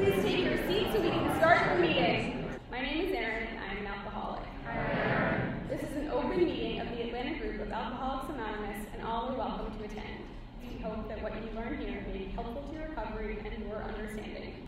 Please 0.00 0.22
take 0.22 0.44
your 0.46 0.56
seats 0.66 0.94
so 0.94 1.00
we 1.02 1.10
can 1.10 1.36
start 1.36 1.76
the 1.76 1.82
meeting. 1.82 2.48
My 2.70 2.80
name 2.80 3.08
is 3.08 3.14
Erin 3.14 3.48
and 3.48 3.58
I 3.58 3.72
am 3.72 3.76
an 3.76 3.86
alcoholic. 3.86 4.48
This 5.68 5.82
is 5.90 5.94
an 5.98 6.08
open 6.08 6.38
meeting 6.42 6.80
of 6.80 6.88
the 6.88 7.02
Atlantic 7.02 7.42
group 7.42 7.60
of 7.60 7.70
Alcoholics 7.70 8.30
Anonymous 8.32 8.86
and 8.94 9.02
all 9.02 9.28
are 9.28 9.36
welcome 9.36 9.78
to 9.78 9.84
attend. 9.84 10.24
We 10.62 10.80
hope 10.80 11.06
that 11.10 11.22
what 11.22 11.34
you 11.34 11.50
learn 11.54 11.82
here 11.82 12.02
may 12.06 12.16
be 12.16 12.24
helpful 12.32 12.62
to 12.62 12.78
your 12.78 12.88
recovery 12.88 13.40
and 13.44 13.62
your 13.66 13.82
understanding. 13.82 14.66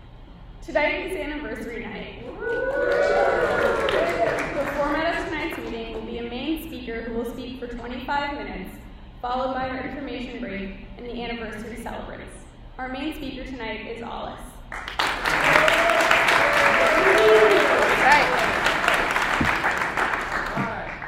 Tonight 0.61 1.11
is 1.11 1.17
anniversary 1.17 1.83
night. 1.83 2.27
The 4.55 4.67
format 4.77 5.19
of 5.19 5.25
tonight's 5.29 5.57
meeting 5.57 5.95
will 5.95 6.03
be 6.03 6.19
a 6.19 6.29
main 6.29 6.69
speaker 6.69 7.05
who 7.05 7.15
will 7.15 7.33
speak 7.33 7.59
for 7.59 7.69
25 7.69 8.35
minutes, 8.35 8.77
followed 9.23 9.55
by 9.55 9.71
our 9.71 9.81
information 9.89 10.41
break 10.41 10.75
and 10.99 11.07
the 11.07 11.23
anniversary 11.23 11.83
celebrates. 11.83 12.37
Our 12.77 12.89
main 12.89 13.15
speaker 13.15 13.45
tonight 13.45 13.87
is 13.87 14.03
Alice. 14.03 14.39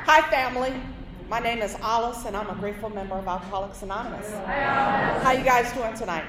Hi, 0.06 0.22
family. 0.30 0.72
My 1.28 1.40
name 1.40 1.62
is 1.62 1.74
Alice, 1.80 2.24
and 2.26 2.36
I'm 2.36 2.48
a 2.50 2.54
grateful 2.54 2.88
member 2.88 3.16
of 3.16 3.26
Alcoholics 3.26 3.82
Anonymous. 3.82 4.30
How 5.24 5.32
you 5.32 5.42
guys 5.42 5.72
doing 5.72 5.94
tonight? 5.94 6.24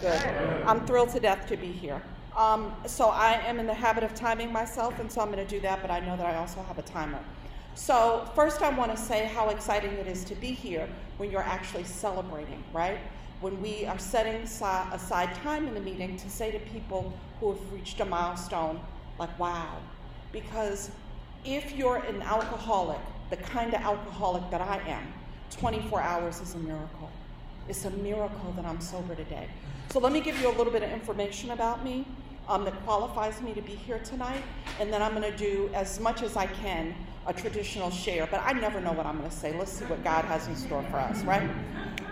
Good. 0.00 0.20
I'm 0.66 0.84
thrilled 0.86 1.10
to 1.10 1.20
death 1.20 1.46
to 1.48 1.56
be 1.56 1.66
here. 1.70 2.02
Um, 2.36 2.72
so 2.86 3.08
I 3.08 3.34
am 3.46 3.58
in 3.60 3.66
the 3.66 3.74
habit 3.74 4.02
of 4.02 4.14
timing 4.14 4.52
myself, 4.52 4.98
and 4.98 5.10
so 5.10 5.20
I'm 5.20 5.30
going 5.30 5.46
to 5.46 5.50
do 5.50 5.60
that. 5.60 5.82
But 5.82 5.90
I 5.90 6.00
know 6.00 6.16
that 6.16 6.26
I 6.26 6.36
also 6.38 6.62
have 6.62 6.78
a 6.78 6.82
timer. 6.82 7.20
So 7.74 8.28
first, 8.34 8.62
I 8.62 8.70
want 8.70 8.90
to 8.90 8.96
say 8.96 9.26
how 9.26 9.50
exciting 9.50 9.92
it 9.92 10.06
is 10.06 10.24
to 10.24 10.34
be 10.34 10.48
here 10.48 10.88
when 11.18 11.30
you're 11.30 11.40
actually 11.42 11.84
celebrating, 11.84 12.64
right? 12.72 12.98
When 13.40 13.60
we 13.62 13.86
are 13.86 13.98
setting 13.98 14.42
aside 14.42 15.34
time 15.36 15.68
in 15.68 15.74
the 15.74 15.80
meeting 15.80 16.16
to 16.16 16.28
say 16.28 16.50
to 16.50 16.58
people 16.58 17.12
who 17.38 17.52
have 17.52 17.72
reached 17.72 18.00
a 18.00 18.04
milestone, 18.04 18.80
like, 19.20 19.38
wow. 19.38 19.76
Because 20.32 20.90
if 21.44 21.76
you're 21.76 21.98
an 21.98 22.22
alcoholic, 22.22 22.98
the 23.28 23.36
kind 23.36 23.72
of 23.74 23.82
alcoholic 23.82 24.50
that 24.50 24.60
I 24.60 24.78
am, 24.88 25.06
24 25.50 26.00
hours 26.00 26.40
is 26.40 26.54
a 26.54 26.58
miracle. 26.58 27.10
It's 27.68 27.84
a 27.84 27.90
miracle 27.90 28.52
that 28.56 28.64
I'm 28.64 28.80
sober 28.80 29.14
today. 29.14 29.48
So 29.90 30.00
let 30.00 30.12
me 30.12 30.20
give 30.20 30.40
you 30.40 30.48
a 30.48 30.54
little 30.56 30.72
bit 30.72 30.82
of 30.82 30.90
information 30.90 31.50
about 31.50 31.84
me 31.84 32.06
um, 32.48 32.64
that 32.64 32.74
qualifies 32.84 33.40
me 33.42 33.52
to 33.54 33.62
be 33.62 33.74
here 33.74 34.00
tonight, 34.00 34.42
and 34.80 34.92
then 34.92 35.02
I'm 35.02 35.14
going 35.14 35.30
to 35.30 35.36
do 35.36 35.70
as 35.74 36.00
much 36.00 36.22
as 36.22 36.36
I 36.36 36.46
can 36.46 36.94
a 37.26 37.32
traditional 37.32 37.90
share, 37.90 38.26
but 38.26 38.40
I 38.44 38.52
never 38.52 38.80
know 38.80 38.92
what 38.92 39.06
I'm 39.06 39.18
going 39.18 39.28
to 39.30 39.36
say. 39.36 39.56
Let's 39.56 39.72
see 39.72 39.84
what 39.84 40.02
God 40.02 40.24
has 40.24 40.48
in 40.48 40.56
store 40.56 40.82
for 40.90 40.96
us, 40.96 41.22
right? 41.22 41.48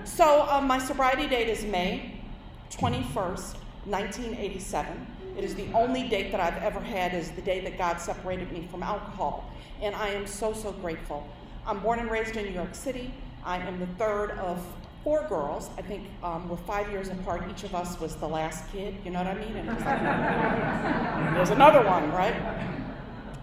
So 0.05 0.43
um, 0.51 0.67
my 0.67 0.79
sobriety 0.79 1.27
date 1.27 1.49
is 1.49 1.65
May 1.65 2.21
21st, 2.71 3.57
1987. 3.87 5.07
It 5.39 5.45
is 5.45 5.55
the 5.55 5.73
only 5.73 6.09
date 6.09 6.33
that 6.33 6.41
I've 6.41 6.61
ever 6.63 6.81
had 6.81 7.15
is 7.15 7.31
the 7.31 7.43
day 7.43 7.61
that 7.61 7.79
God 7.79 8.01
separated 8.01 8.51
me 8.51 8.67
from 8.71 8.83
alcohol. 8.83 9.51
And 9.81 9.95
I 9.95 10.09
am 10.09 10.27
so, 10.27 10.53
so 10.53 10.73
grateful. 10.73 11.27
I'm 11.65 11.79
born 11.79 12.01
and 12.01 12.11
raised 12.11 12.37
in 12.37 12.45
New 12.45 12.53
York 12.53 12.75
City. 12.75 13.15
I 13.45 13.59
am 13.59 13.79
the 13.79 13.87
third 13.87 14.33
of 14.33 14.61
four 15.05 15.27
girls. 15.29 15.71
I 15.79 15.83
think 15.83 16.09
um, 16.25 16.49
we're 16.49 16.57
five 16.57 16.91
years 16.91 17.09
apart. 17.09 17.45
Each 17.49 17.63
of 17.63 17.75
us 17.75 18.01
was 18.01 18.17
the 18.17 18.27
last 18.27 18.71
kid, 18.73 18.97
you 19.05 19.13
know 19.13 19.23
what 19.23 19.29
I 19.29 19.35
mean? 19.35 19.57
And 19.57 19.69
like, 19.69 19.79
there's 21.35 21.51
another 21.51 21.87
one, 21.87 22.11
right? 22.11 22.35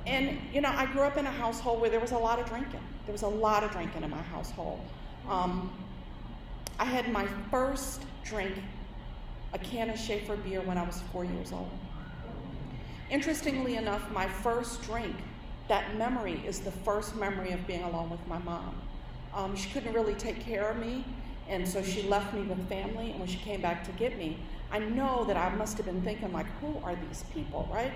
And, 0.06 0.38
you 0.54 0.60
know, 0.60 0.72
I 0.76 0.86
grew 0.88 1.04
up 1.04 1.16
in 1.16 1.26
a 1.26 1.32
household 1.32 1.80
where 1.80 1.90
there 1.90 2.02
was 2.02 2.12
a 2.12 2.18
lot 2.18 2.40
of 2.40 2.46
drinking. 2.46 2.82
There 3.06 3.14
was 3.14 3.24
a 3.24 3.28
lot 3.28 3.64
of 3.64 3.72
drinking 3.72 4.04
in 4.04 4.10
my 4.10 4.22
household. 4.22 4.82
Um, 5.30 5.72
I 6.78 6.86
had 6.86 7.10
my 7.12 7.26
first 7.50 8.04
drink, 8.26 8.54
a 9.56 9.58
can 9.60 9.90
of 9.90 9.98
Schaefer 9.98 10.36
beer, 10.36 10.62
when 10.62 10.78
I 10.78 10.84
was 10.84 11.02
four 11.14 11.24
years 11.24 11.54
old. 11.54 11.70
Interestingly 13.10 13.78
enough, 13.78 14.12
my 14.12 14.28
first 14.28 14.84
drink, 14.84 15.16
that 15.70 15.96
memory 15.98 16.44
is 16.46 16.60
the 16.60 16.72
first 16.72 17.16
memory 17.16 17.54
of 17.54 17.66
being 17.66 17.84
alone 17.84 18.10
with 18.10 18.26
my 18.28 18.38
mom. 18.40 18.76
Um, 19.34 19.56
she 19.56 19.70
couldn't 19.70 19.94
really 19.94 20.14
take 20.16 20.42
care 20.42 20.70
of 20.70 20.78
me, 20.78 21.06
and 21.48 21.66
so 21.66 21.82
she 21.82 22.04
left 22.04 22.34
me 22.34 22.42
with 22.42 22.68
family. 22.68 23.12
And 23.12 23.20
when 23.20 23.30
she 23.30 23.38
came 23.38 23.62
back 23.62 23.86
to 23.86 23.92
get 23.94 24.18
me, 24.18 24.38
I 24.72 24.80
know 24.80 25.24
that 25.24 25.38
I 25.38 25.56
must 25.56 25.78
have 25.78 25.86
been 25.86 26.02
thinking, 26.02 26.34
like, 26.34 26.48
who 26.60 26.78
are 26.84 26.96
these 27.08 27.24
people, 27.34 27.70
right? 27.72 27.94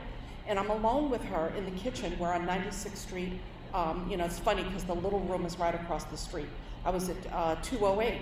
And 0.48 0.58
I'm 0.58 0.70
alone 0.70 1.10
with 1.10 1.24
her 1.26 1.52
in 1.58 1.66
the 1.66 1.72
kitchen. 1.72 2.18
We're 2.18 2.34
on 2.34 2.48
96th 2.48 2.96
Street. 2.96 3.34
Um, 3.74 4.08
you 4.10 4.16
know, 4.16 4.26
it's 4.26 4.40
funny 4.40 4.64
because 4.64 4.86
the 4.86 4.96
little 4.96 5.20
room 5.22 5.46
is 5.46 5.60
right 5.60 5.76
across 5.76 6.06
the 6.06 6.18
street. 6.18 6.50
I 6.86 6.90
was 6.90 7.10
at 7.10 7.18
uh, 7.34 7.56
208 7.62 8.22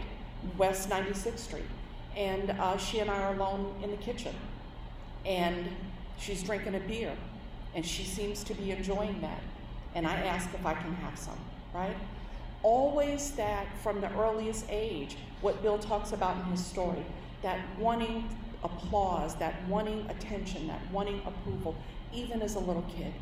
West 0.57 0.89
96th 0.89 1.37
Street, 1.37 1.63
and 2.17 2.51
uh, 2.51 2.77
she 2.77 2.99
and 2.99 3.09
I 3.09 3.21
are 3.21 3.33
alone 3.33 3.73
in 3.81 3.91
the 3.91 3.97
kitchen. 3.97 4.35
And 5.25 5.67
She's 6.19 6.41
drinking 6.43 6.75
a 6.75 6.79
beer, 6.79 7.15
and 7.75 7.85
she 7.85 8.03
seems 8.03 8.43
to 8.45 8.53
be 8.53 8.71
enjoying 8.71 9.21
that. 9.21 9.41
And 9.95 10.05
I 10.05 10.15
ask 10.15 10.49
if 10.53 10.65
I 10.65 10.73
can 10.73 10.93
have 10.95 11.17
some, 11.17 11.37
right? 11.73 11.95
Always 12.63 13.31
that 13.31 13.67
from 13.83 14.01
the 14.01 14.11
earliest 14.17 14.65
age, 14.69 15.15
what 15.41 15.61
Bill 15.61 15.77
talks 15.77 16.11
about 16.11 16.37
in 16.37 16.43
his 16.45 16.63
story, 16.65 17.05
that 17.43 17.59
wanting 17.77 18.27
applause, 18.63 19.35
that 19.35 19.55
wanting 19.67 20.09
attention, 20.09 20.67
that 20.67 20.81
wanting 20.91 21.21
approval, 21.25 21.75
even 22.13 22.41
as 22.41 22.55
a 22.55 22.59
little 22.59 22.85
kid. 22.97 23.13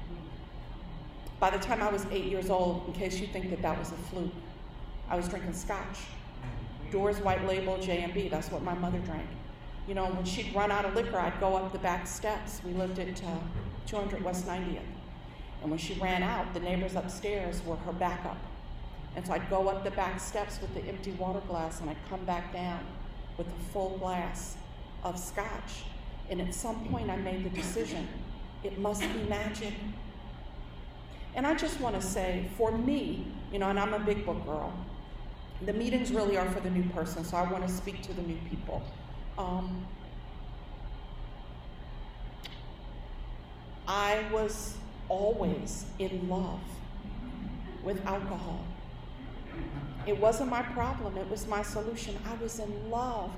By 1.39 1.49
the 1.49 1.59
time 1.59 1.81
I 1.81 1.91
was 1.91 2.05
eight 2.11 2.25
years 2.25 2.49
old, 2.49 2.87
in 2.87 2.93
case 2.93 3.19
you 3.19 3.27
think 3.27 3.49
that 3.49 3.61
that 3.61 3.77
was 3.77 3.91
a 3.91 3.95
fluke, 4.09 4.31
I 5.09 5.17
was 5.17 5.27
drinking 5.27 5.53
scotch. 5.53 5.99
Dewar's 6.95 7.19
White 7.19 7.45
Label 7.45 7.77
J&B, 7.77 8.29
that's 8.29 8.51
what 8.51 8.63
my 8.63 8.73
mother 8.73 8.99
drank 8.99 9.27
you 9.87 9.93
know, 9.93 10.05
when 10.05 10.25
she'd 10.25 10.53
run 10.55 10.71
out 10.71 10.85
of 10.85 10.95
liquor, 10.95 11.17
I'd 11.17 11.39
go 11.39 11.55
up 11.55 11.71
the 11.71 11.79
back 11.79 12.07
steps. 12.07 12.61
We 12.65 12.73
lived 12.73 12.97
at 12.97 13.23
uh, 13.23 13.37
200 13.85 14.23
West 14.23 14.47
90th. 14.47 14.79
And 15.61 15.69
when 15.69 15.79
she 15.79 15.93
ran 15.95 16.23
out, 16.23 16.53
the 16.53 16.59
neighbors 16.59 16.95
upstairs 16.95 17.61
were 17.65 17.75
her 17.77 17.93
backup. 17.93 18.37
And 19.15 19.25
so 19.25 19.33
I'd 19.33 19.49
go 19.49 19.67
up 19.69 19.83
the 19.83 19.91
back 19.91 20.19
steps 20.19 20.59
with 20.59 20.73
the 20.73 20.81
empty 20.89 21.11
water 21.11 21.41
glass 21.47 21.81
and 21.81 21.89
I'd 21.89 22.09
come 22.09 22.23
back 22.25 22.51
down 22.51 22.79
with 23.37 23.47
a 23.47 23.71
full 23.71 23.97
glass 23.99 24.57
of 25.03 25.19
scotch. 25.19 25.83
And 26.29 26.41
at 26.41 26.53
some 26.53 26.83
point, 26.85 27.09
I 27.09 27.17
made 27.17 27.45
the 27.45 27.49
decision 27.49 28.07
it 28.63 28.79
must 28.79 29.01
be 29.01 29.23
magic. 29.29 29.73
And 31.35 31.45
I 31.45 31.53
just 31.53 31.79
want 31.79 31.95
to 31.95 32.01
say, 32.01 32.49
for 32.57 32.75
me, 32.75 33.27
you 33.51 33.59
know, 33.59 33.69
and 33.69 33.79
I'm 33.79 33.93
a 33.93 33.99
big 33.99 34.25
book 34.25 34.43
girl, 34.45 34.73
the 35.63 35.73
meetings 35.73 36.11
really 36.11 36.37
are 36.37 36.49
for 36.49 36.59
the 36.59 36.69
new 36.69 36.83
person, 36.89 37.23
so 37.23 37.37
I 37.37 37.49
want 37.49 37.65
to 37.65 37.73
speak 37.73 38.01
to 38.03 38.13
the 38.13 38.21
new 38.21 38.37
people. 38.49 38.83
Um, 39.37 39.85
I 43.87 44.23
was 44.31 44.75
always 45.07 45.85
in 45.99 46.27
love 46.27 46.59
with 47.83 48.05
alcohol. 48.05 48.63
It 50.05 50.19
wasn't 50.19 50.49
my 50.49 50.61
problem, 50.61 51.17
it 51.17 51.29
was 51.29 51.47
my 51.47 51.63
solution. 51.63 52.17
I 52.25 52.35
was 52.41 52.59
in 52.59 52.91
love. 52.91 53.31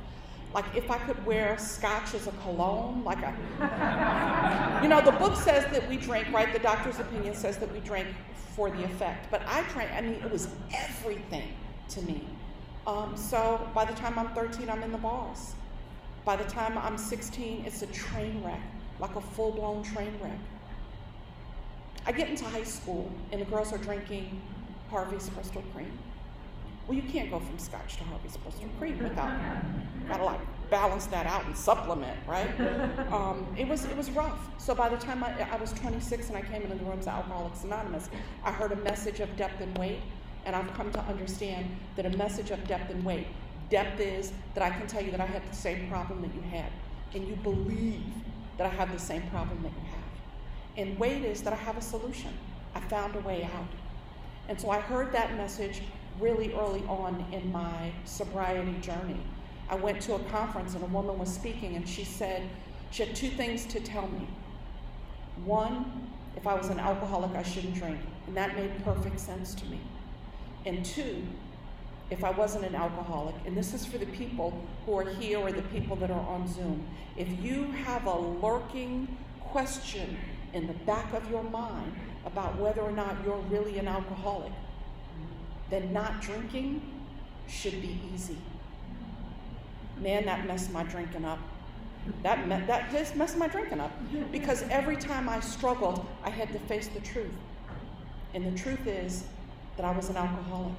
Like 0.53 0.65
if 0.75 0.89
I 0.89 0.97
could 0.99 1.23
wear 1.25 1.57
scotch 1.59 2.13
as 2.13 2.25
a 2.25 2.31
cologne, 2.43 3.03
like 3.03 3.19
a, 3.19 4.79
you 4.81 4.89
know, 4.89 5.01
the 5.01 5.11
book 5.11 5.35
says 5.35 5.65
that 5.71 5.87
we 5.87 5.97
drink, 5.97 6.31
right? 6.31 6.51
The 6.51 6.59
doctor's 6.59 6.99
opinion 6.99 7.35
says 7.35 7.57
that 7.57 7.71
we 7.71 7.79
drink 7.81 8.07
for 8.55 8.71
the 8.71 8.83
effect. 8.85 9.29
But 9.29 9.41
I 9.45 9.61
drank, 9.73 9.91
I 9.91 10.01
mean, 10.01 10.13
it 10.13 10.31
was 10.31 10.47
everything 10.73 11.49
to 11.89 12.01
me. 12.03 12.23
Um, 12.85 13.15
so 13.15 13.67
by 13.73 13.85
the 13.85 13.93
time 13.93 14.17
I'm 14.17 14.29
13, 14.29 14.69
I'm 14.69 14.83
in 14.83 14.91
the 14.91 14.97
bars. 14.97 15.55
By 16.25 16.35
the 16.35 16.45
time 16.45 16.77
I'm 16.77 16.97
16, 16.97 17.65
it's 17.65 17.81
a 17.81 17.87
train 17.87 18.41
wreck, 18.43 18.61
like 18.99 19.15
a 19.15 19.21
full 19.21 19.51
blown 19.51 19.83
train 19.83 20.13
wreck. 20.21 20.39
I 22.05 22.11
get 22.13 22.29
into 22.29 22.45
high 22.45 22.63
school 22.63 23.11
and 23.31 23.41
the 23.41 23.45
girls 23.45 23.73
are 23.73 23.77
drinking 23.77 24.41
Harvey's 24.89 25.29
Bristol 25.29 25.63
Cream. 25.73 25.91
Well, 26.87 26.95
you 26.95 27.03
can't 27.03 27.29
go 27.29 27.39
from 27.39 27.59
scotch 27.59 27.97
to 27.97 28.03
Harvey's 28.05 28.37
Bristol 28.37 28.69
Cream 28.79 28.97
without, 28.99 29.37
gotta 30.07 30.23
like 30.23 30.39
balance 30.69 31.05
that 31.07 31.25
out 31.25 31.45
and 31.45 31.55
supplement, 31.55 32.17
right? 32.27 32.49
Um, 33.11 33.47
it, 33.57 33.67
was, 33.67 33.85
it 33.85 33.95
was 33.95 34.11
rough. 34.11 34.49
So 34.57 34.75
by 34.75 34.89
the 34.89 34.97
time 34.97 35.23
I, 35.23 35.47
I 35.49 35.55
was 35.57 35.71
26 35.73 36.27
and 36.27 36.37
I 36.37 36.41
came 36.41 36.61
into 36.61 36.75
the 36.75 36.83
rooms 36.83 37.07
of 37.07 37.13
Alcoholics 37.13 37.63
Anonymous, 37.63 38.09
I 38.43 38.51
heard 38.51 38.73
a 38.73 38.75
message 38.77 39.21
of 39.21 39.33
depth 39.37 39.61
and 39.61 39.77
weight, 39.77 39.99
and 40.47 40.55
I've 40.55 40.73
come 40.73 40.91
to 40.93 40.99
understand 41.01 41.69
that 41.95 42.07
a 42.07 42.17
message 42.17 42.49
of 42.49 42.67
depth 42.67 42.89
and 42.89 43.05
weight 43.05 43.27
Depth 43.69 43.99
is 43.99 44.31
that 44.53 44.63
I 44.63 44.69
can 44.69 44.87
tell 44.87 45.01
you 45.01 45.11
that 45.11 45.19
I 45.19 45.25
had 45.25 45.49
the 45.49 45.55
same 45.55 45.89
problem 45.89 46.21
that 46.21 46.33
you 46.33 46.41
had, 46.41 46.71
and 47.13 47.27
you 47.27 47.35
believe 47.37 48.03
that 48.57 48.65
I 48.65 48.69
have 48.69 48.91
the 48.91 48.99
same 48.99 49.23
problem 49.23 49.61
that 49.63 49.71
you 49.71 49.89
have. 49.89 50.87
And 50.87 50.97
weight 50.97 51.23
is 51.23 51.41
that 51.41 51.53
I 51.53 51.57
have 51.57 51.77
a 51.77 51.81
solution. 51.81 52.33
I 52.75 52.79
found 52.79 53.15
a 53.15 53.19
way 53.19 53.43
out. 53.43 53.67
And 54.47 54.59
so 54.59 54.69
I 54.69 54.79
heard 54.79 55.11
that 55.11 55.35
message 55.35 55.81
really 56.19 56.53
early 56.53 56.83
on 56.87 57.25
in 57.33 57.51
my 57.51 57.91
sobriety 58.05 58.75
journey. 58.79 59.19
I 59.69 59.75
went 59.75 60.01
to 60.03 60.15
a 60.15 60.19
conference 60.25 60.73
and 60.73 60.83
a 60.83 60.87
woman 60.87 61.19
was 61.19 61.33
speaking, 61.33 61.75
and 61.75 61.87
she 61.87 62.05
said 62.05 62.43
she 62.91 63.03
had 63.05 63.15
two 63.15 63.29
things 63.29 63.65
to 63.65 63.81
tell 63.81 64.07
me. 64.07 64.27
One, 65.43 66.09
if 66.37 66.47
I 66.47 66.53
was 66.53 66.69
an 66.69 66.79
alcoholic, 66.79 67.35
I 67.35 67.43
shouldn't 67.43 67.75
drink. 67.75 67.99
And 68.27 68.37
that 68.37 68.55
made 68.55 68.71
perfect 68.85 69.19
sense 69.19 69.53
to 69.55 69.65
me. 69.65 69.81
And 70.65 70.83
two, 70.83 71.23
if 72.09 72.23
I 72.23 72.31
wasn't 72.31 72.65
an 72.65 72.75
alcoholic, 72.75 73.35
and 73.45 73.55
this 73.55 73.73
is 73.73 73.85
for 73.85 73.97
the 73.97 74.05
people 74.07 74.61
who 74.85 74.97
are 74.97 75.09
here 75.09 75.39
or 75.39 75.51
the 75.51 75.61
people 75.63 75.95
that 75.97 76.09
are 76.09 76.27
on 76.27 76.47
Zoom, 76.47 76.85
if 77.17 77.27
you 77.41 77.63
have 77.71 78.05
a 78.05 78.17
lurking 78.17 79.07
question 79.41 80.17
in 80.53 80.67
the 80.67 80.73
back 80.73 81.13
of 81.13 81.29
your 81.29 81.43
mind 81.43 81.93
about 82.25 82.57
whether 82.57 82.81
or 82.81 82.91
not 82.91 83.15
you're 83.25 83.37
really 83.49 83.77
an 83.77 83.87
alcoholic, 83.87 84.51
then 85.69 85.91
not 85.91 86.21
drinking 86.21 86.81
should 87.47 87.81
be 87.81 87.99
easy. 88.13 88.37
Man, 89.99 90.25
that 90.25 90.45
messed 90.45 90.71
my 90.71 90.83
drinking 90.83 91.25
up. 91.25 91.39
That, 92.23 92.47
me- 92.47 92.65
that 92.67 92.91
just 92.91 93.15
messed 93.15 93.37
my 93.37 93.47
drinking 93.47 93.79
up. 93.79 93.91
Because 94.31 94.63
every 94.63 94.95
time 94.95 95.27
I 95.27 95.39
struggled, 95.39 96.05
I 96.23 96.29
had 96.29 96.51
to 96.53 96.59
face 96.59 96.87
the 96.87 97.01
truth. 97.01 97.33
And 98.33 98.45
the 98.45 98.57
truth 98.57 98.85
is 98.87 99.25
that 99.77 99.85
I 99.85 99.91
was 99.91 100.09
an 100.09 100.17
alcoholic. 100.17 100.73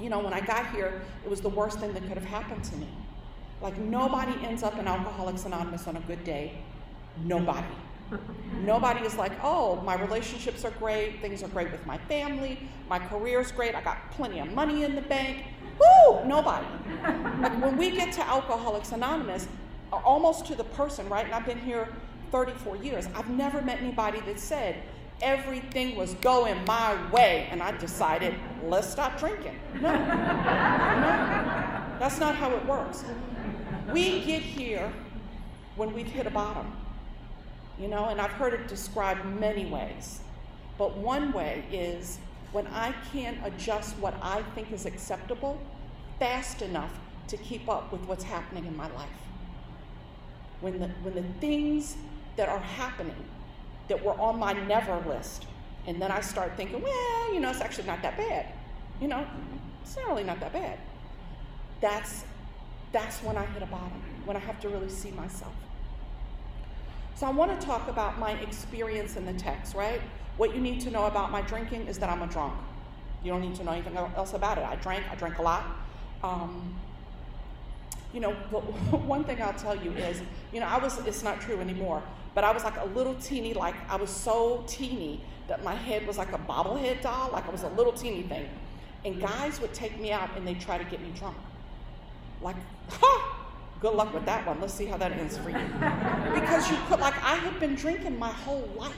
You 0.00 0.10
know, 0.10 0.20
when 0.20 0.32
I 0.32 0.40
got 0.40 0.70
here, 0.72 1.02
it 1.24 1.30
was 1.30 1.40
the 1.40 1.48
worst 1.48 1.80
thing 1.80 1.92
that 1.94 2.02
could 2.06 2.16
have 2.16 2.24
happened 2.24 2.64
to 2.64 2.76
me. 2.76 2.88
Like, 3.60 3.76
nobody 3.78 4.32
ends 4.44 4.62
up 4.62 4.78
in 4.78 4.86
Alcoholics 4.86 5.44
Anonymous 5.44 5.86
on 5.86 5.96
a 5.96 6.00
good 6.00 6.24
day. 6.24 6.58
Nobody. 7.24 7.66
Nobody 8.60 9.04
is 9.06 9.16
like, 9.16 9.32
oh, 9.42 9.80
my 9.82 9.94
relationships 9.94 10.64
are 10.64 10.70
great, 10.72 11.20
things 11.20 11.42
are 11.42 11.48
great 11.48 11.70
with 11.72 11.84
my 11.86 11.96
family, 11.98 12.58
my 12.88 12.98
career's 12.98 13.50
great, 13.52 13.74
I 13.74 13.80
got 13.80 14.10
plenty 14.10 14.38
of 14.40 14.52
money 14.52 14.84
in 14.84 14.94
the 14.94 15.00
bank. 15.02 15.44
Woo! 15.78 16.24
Nobody. 16.24 16.66
Like 17.40 17.60
when 17.62 17.76
we 17.76 17.90
get 17.90 18.12
to 18.14 18.26
Alcoholics 18.26 18.92
Anonymous, 18.92 19.48
almost 19.92 20.46
to 20.46 20.54
the 20.54 20.64
person, 20.64 21.08
right? 21.08 21.24
And 21.24 21.34
I've 21.34 21.46
been 21.46 21.58
here 21.58 21.88
34 22.30 22.76
years, 22.76 23.08
I've 23.14 23.30
never 23.30 23.62
met 23.62 23.78
anybody 23.78 24.20
that 24.20 24.38
said, 24.38 24.76
everything 25.22 25.96
was 25.96 26.14
going 26.14 26.62
my 26.66 27.10
way, 27.10 27.48
and 27.50 27.62
I 27.62 27.76
decided, 27.78 28.34
let's 28.64 28.90
stop 28.90 29.18
drinking. 29.18 29.58
No. 29.74 29.92
No. 29.92 29.98
That's 31.98 32.18
not 32.18 32.34
how 32.34 32.54
it 32.54 32.66
works. 32.66 33.04
We 33.92 34.20
get 34.24 34.42
here 34.42 34.92
when 35.76 35.94
we've 35.94 36.06
hit 36.06 36.26
a 36.26 36.30
bottom 36.30 36.76
you 37.78 37.88
know, 37.88 38.06
and 38.06 38.20
I've 38.20 38.30
heard 38.30 38.54
it 38.54 38.68
described 38.68 39.24
many 39.24 39.66
ways. 39.66 40.20
But 40.78 40.96
one 40.96 41.32
way 41.32 41.64
is 41.72 42.18
when 42.52 42.66
I 42.68 42.94
can't 43.12 43.38
adjust 43.44 43.96
what 43.98 44.14
I 44.22 44.42
think 44.54 44.72
is 44.72 44.86
acceptable 44.86 45.60
fast 46.18 46.62
enough 46.62 46.92
to 47.28 47.36
keep 47.36 47.68
up 47.68 47.90
with 47.90 48.02
what's 48.02 48.24
happening 48.24 48.66
in 48.66 48.76
my 48.76 48.90
life. 48.92 49.08
When 50.60 50.78
the, 50.78 50.88
when 51.02 51.14
the 51.14 51.24
things 51.40 51.96
that 52.36 52.48
are 52.48 52.58
happening 52.58 53.24
that 53.88 54.02
were 54.02 54.18
on 54.20 54.38
my 54.38 54.52
never 54.52 54.98
list, 55.08 55.46
and 55.86 56.00
then 56.00 56.10
I 56.10 56.20
start 56.20 56.56
thinking, 56.56 56.80
well, 56.80 57.34
you 57.34 57.40
know, 57.40 57.50
it's 57.50 57.60
actually 57.60 57.86
not 57.86 58.02
that 58.02 58.16
bad. 58.16 58.46
You 59.00 59.08
know, 59.08 59.26
it's 59.82 59.96
not 59.96 60.06
really 60.08 60.24
not 60.24 60.40
that 60.40 60.52
bad. 60.52 60.78
That's, 61.80 62.24
that's 62.92 63.18
when 63.22 63.36
I 63.36 63.44
hit 63.46 63.62
a 63.62 63.66
bottom, 63.66 64.00
when 64.24 64.36
I 64.36 64.40
have 64.40 64.60
to 64.60 64.68
really 64.68 64.88
see 64.88 65.10
myself. 65.10 65.52
So 67.16 67.26
I 67.26 67.30
want 67.30 67.58
to 67.58 67.66
talk 67.66 67.88
about 67.88 68.18
my 68.18 68.32
experience 68.32 69.16
in 69.16 69.26
the 69.26 69.32
text, 69.34 69.74
right? 69.74 70.00
What 70.36 70.54
you 70.54 70.60
need 70.60 70.80
to 70.82 70.90
know 70.90 71.06
about 71.06 71.30
my 71.30 71.42
drinking 71.42 71.86
is 71.86 71.98
that 71.98 72.08
I'm 72.08 72.22
a 72.22 72.26
drunk. 72.26 72.54
You 73.22 73.32
don't 73.32 73.42
need 73.42 73.54
to 73.56 73.64
know 73.64 73.72
anything 73.72 73.96
else 73.96 74.34
about 74.34 74.58
it. 74.58 74.64
I 74.64 74.76
drank, 74.76 75.04
I 75.10 75.14
drank 75.14 75.38
a 75.38 75.42
lot. 75.42 75.64
Um, 76.24 76.74
you 78.12 78.20
know, 78.20 78.32
one 79.06 79.24
thing 79.24 79.40
I'll 79.42 79.52
tell 79.52 79.76
you 79.76 79.92
is, 79.92 80.20
you 80.52 80.60
know, 80.60 80.66
I 80.66 80.78
was, 80.78 80.98
it's 81.06 81.22
not 81.22 81.40
true 81.40 81.60
anymore, 81.60 82.02
but 82.34 82.44
I 82.44 82.52
was 82.52 82.64
like 82.64 82.76
a 82.78 82.86
little 82.86 83.14
teeny, 83.14 83.54
like 83.54 83.74
I 83.88 83.96
was 83.96 84.10
so 84.10 84.64
teeny 84.66 85.20
that 85.48 85.62
my 85.64 85.74
head 85.74 86.06
was 86.06 86.18
like 86.18 86.32
a 86.32 86.38
bobblehead 86.38 87.02
doll, 87.02 87.30
like 87.32 87.46
I 87.46 87.50
was 87.50 87.62
a 87.62 87.68
little 87.68 87.92
teeny 87.92 88.22
thing. 88.22 88.48
And 89.04 89.20
guys 89.20 89.60
would 89.60 89.74
take 89.74 90.00
me 90.00 90.12
out 90.12 90.30
and 90.36 90.46
they'd 90.46 90.60
try 90.60 90.78
to 90.78 90.84
get 90.84 91.00
me 91.00 91.12
drunk. 91.18 91.36
Like, 92.40 92.56
ha! 92.88 93.38
Good 93.80 93.94
luck 93.94 94.14
with 94.14 94.24
that 94.26 94.46
one. 94.46 94.60
Let's 94.60 94.74
see 94.74 94.86
how 94.86 94.96
that 94.98 95.10
ends 95.12 95.36
for 95.36 95.50
you. 95.50 95.58
Because 96.34 96.70
you 96.70 96.76
could, 96.86 97.00
like, 97.00 97.20
I 97.22 97.34
had 97.34 97.58
been 97.58 97.74
drinking 97.74 98.16
my 98.16 98.30
whole 98.30 98.68
life. 98.76 98.94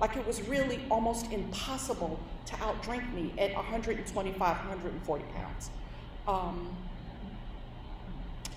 Like, 0.00 0.16
it 0.16 0.26
was 0.26 0.42
really 0.48 0.80
almost 0.90 1.30
impossible 1.30 2.18
to 2.46 2.54
outdrink 2.56 3.14
me 3.14 3.32
at 3.38 3.54
125, 3.54 4.36
140 4.38 5.24
pounds. 5.36 5.70
Um, 6.26 6.76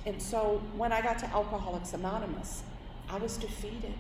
and 0.08 0.20
so 0.20 0.62
when 0.76 0.92
I 0.92 1.02
got 1.02 1.20
to 1.20 1.28
Alcoholics 1.28 1.94
Anonymous, 1.94 2.64
I 3.10 3.18
was 3.18 3.38
defeated. 3.38 3.94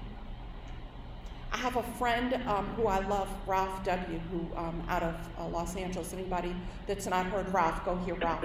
I 1.51 1.57
have 1.57 1.77
a 1.77 1.83
friend 1.83 2.33
um, 2.47 2.65
who 2.75 2.87
I 2.87 2.99
love, 3.07 3.29
Ralph 3.47 3.83
W., 3.85 4.19
who 4.31 4.57
um, 4.57 4.83
out 4.89 5.01
of 5.01 5.15
uh, 5.39 5.47
Los 5.47 5.75
Angeles. 5.75 6.13
Anybody 6.13 6.53
that's 6.87 7.07
not 7.07 7.25
heard 7.27 7.51
Ralph, 7.53 7.83
go 7.85 7.95
hear 7.97 8.15
Ralph. 8.15 8.43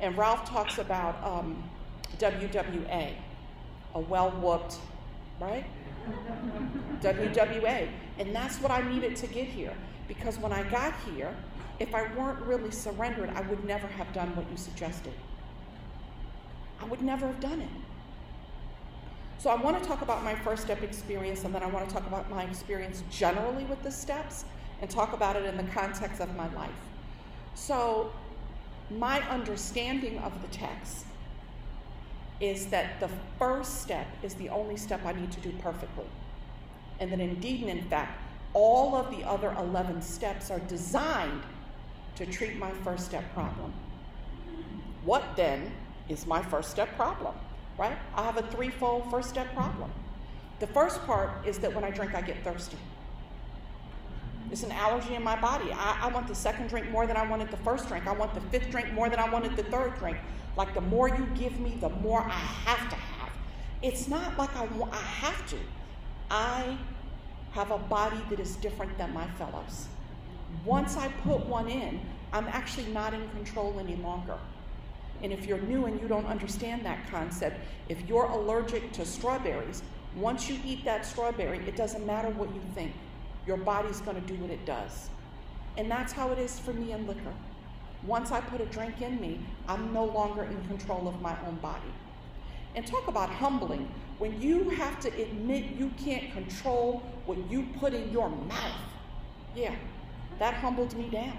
And 0.00 0.16
Ralph 0.16 0.48
talks 0.48 0.78
about 0.78 1.22
um, 1.22 1.62
WWA, 2.18 3.12
a 3.94 4.00
well 4.00 4.30
whooped, 4.30 4.76
right? 5.38 5.64
WWA. 7.00 7.88
And 8.18 8.34
that's 8.34 8.58
what 8.58 8.70
I 8.70 8.82
needed 8.90 9.16
to 9.16 9.26
get 9.26 9.46
here. 9.46 9.74
Because 10.08 10.38
when 10.38 10.52
I 10.52 10.62
got 10.70 10.94
here, 11.14 11.34
if 11.78 11.94
I 11.94 12.02
weren't 12.14 12.40
really 12.40 12.70
surrendered, 12.70 13.30
I 13.30 13.42
would 13.42 13.64
never 13.64 13.86
have 13.86 14.12
done 14.12 14.34
what 14.36 14.50
you 14.50 14.56
suggested. 14.56 15.12
I 16.80 16.84
would 16.86 17.02
never 17.02 17.26
have 17.26 17.40
done 17.40 17.60
it. 17.60 17.68
So 19.38 19.50
I 19.50 19.56
want 19.56 19.82
to 19.82 19.86
talk 19.86 20.02
about 20.02 20.24
my 20.24 20.34
first 20.34 20.62
step 20.62 20.82
experience, 20.82 21.44
and 21.44 21.54
then 21.54 21.62
I 21.62 21.66
want 21.66 21.88
to 21.88 21.94
talk 21.94 22.06
about 22.06 22.30
my 22.30 22.44
experience 22.44 23.02
generally 23.10 23.64
with 23.64 23.82
the 23.82 23.90
steps 23.90 24.44
and 24.80 24.90
talk 24.90 25.12
about 25.12 25.36
it 25.36 25.44
in 25.44 25.56
the 25.56 25.70
context 25.72 26.20
of 26.20 26.34
my 26.36 26.52
life. 26.54 26.70
So, 27.54 28.12
my 28.90 29.20
understanding 29.28 30.18
of 30.18 30.40
the 30.42 30.48
text 30.48 31.04
is 32.40 32.66
that 32.66 33.00
the 33.00 33.08
first 33.38 33.80
step 33.82 34.06
is 34.22 34.34
the 34.34 34.48
only 34.48 34.76
step 34.76 35.04
I 35.04 35.12
need 35.12 35.32
to 35.32 35.40
do 35.40 35.52
perfectly. 35.62 36.04
And 37.00 37.10
that 37.12 37.20
indeed 37.20 37.62
and 37.62 37.70
in 37.70 37.84
fact, 37.84 38.20
all 38.52 38.94
of 38.94 39.10
the 39.10 39.24
other 39.24 39.54
11 39.58 40.02
steps 40.02 40.50
are 40.50 40.60
designed 40.60 41.42
to 42.16 42.26
treat 42.26 42.56
my 42.56 42.70
first 42.70 43.06
step 43.06 43.32
problem. 43.34 43.72
What 45.04 45.24
then 45.36 45.72
is 46.08 46.26
my 46.26 46.42
first 46.42 46.70
step 46.70 46.94
problem? 46.96 47.34
Right? 47.76 47.96
I 48.14 48.22
have 48.22 48.36
a 48.36 48.42
threefold 48.42 49.10
first 49.10 49.28
step 49.28 49.52
problem. 49.54 49.90
The 50.60 50.66
first 50.68 51.04
part 51.04 51.46
is 51.46 51.58
that 51.58 51.74
when 51.74 51.84
I 51.84 51.90
drink, 51.90 52.14
I 52.14 52.20
get 52.20 52.42
thirsty. 52.44 52.78
It's 54.50 54.62
an 54.62 54.72
allergy 54.72 55.14
in 55.14 55.22
my 55.22 55.40
body. 55.40 55.72
I, 55.72 55.98
I, 56.02 56.08
want 56.08 56.28
the 56.28 56.34
second 56.34 56.68
drink 56.68 56.88
more 56.90 57.06
than 57.06 57.16
I 57.16 57.28
wanted 57.28 57.50
the 57.50 57.56
first 57.58 57.88
drink. 57.88 58.06
I 58.06 58.12
want 58.12 58.34
the 58.34 58.40
fifth 58.40 58.70
drink 58.70 58.92
more 58.92 59.08
than 59.08 59.18
I 59.18 59.28
wanted 59.28 59.56
the 59.56 59.64
third 59.64 59.98
drink. 59.98 60.18
Like 60.56 60.74
the 60.74 60.80
more 60.80 61.08
you 61.08 61.26
give 61.34 61.58
me, 61.58 61.76
the 61.80 61.88
more 61.88 62.20
I 62.20 62.30
have 62.30 62.88
to 62.90 62.94
have. 62.94 63.32
It's 63.82 64.06
not 64.06 64.38
like 64.38 64.54
I, 64.56 64.68
I 64.92 64.96
have 64.96 65.46
to. 65.50 65.56
I 66.30 66.78
have 67.52 67.70
a 67.70 67.78
body 67.78 68.20
that 68.30 68.38
is 68.38 68.56
different 68.56 68.96
than 68.96 69.12
my 69.12 69.26
fellows. 69.32 69.88
Once 70.64 70.96
I 70.96 71.08
put 71.24 71.44
one 71.46 71.68
in, 71.68 72.00
I'm 72.32 72.46
actually 72.48 72.86
not 72.92 73.14
in 73.14 73.28
control 73.30 73.76
any 73.80 73.96
longer. 73.96 74.38
And 75.22 75.32
if 75.32 75.46
you're 75.46 75.60
new 75.60 75.86
and 75.86 76.00
you 76.00 76.08
don't 76.08 76.26
understand 76.26 76.84
that 76.84 77.10
concept, 77.10 77.58
if 77.88 78.06
you're 78.08 78.26
allergic 78.26 78.92
to 78.92 79.06
strawberries, 79.06 79.82
once 80.16 80.48
you 80.48 80.58
eat 80.64 80.84
that 80.84 81.04
strawberry, 81.04 81.58
it 81.66 81.76
doesn't 81.76 82.06
matter 82.06 82.30
what 82.30 82.54
you 82.54 82.60
think. 82.74 82.92
Your 83.46 83.56
body's 83.56 84.00
going 84.00 84.20
to 84.20 84.26
do 84.26 84.40
what 84.40 84.50
it 84.50 84.64
does. 84.64 85.08
And 85.76 85.90
that's 85.90 86.12
how 86.12 86.30
it 86.30 86.38
is 86.38 86.58
for 86.58 86.72
me 86.72 86.92
in 86.92 87.06
liquor. 87.06 87.34
Once 88.06 88.30
I 88.30 88.40
put 88.40 88.60
a 88.60 88.66
drink 88.66 89.00
in 89.00 89.20
me, 89.20 89.40
I'm 89.66 89.92
no 89.92 90.04
longer 90.04 90.44
in 90.44 90.62
control 90.66 91.08
of 91.08 91.20
my 91.20 91.36
own 91.46 91.56
body. 91.56 91.92
And 92.74 92.86
talk 92.86 93.08
about 93.08 93.30
humbling. 93.30 93.88
When 94.18 94.40
you 94.40 94.70
have 94.70 95.00
to 95.00 95.08
admit 95.20 95.64
you 95.76 95.90
can't 95.98 96.32
control 96.32 97.02
what 97.26 97.38
you 97.50 97.66
put 97.78 97.94
in 97.94 98.10
your 98.12 98.28
mouth, 98.28 98.80
yeah, 99.56 99.74
that 100.38 100.54
humbled 100.54 100.96
me 100.96 101.08
down. 101.08 101.38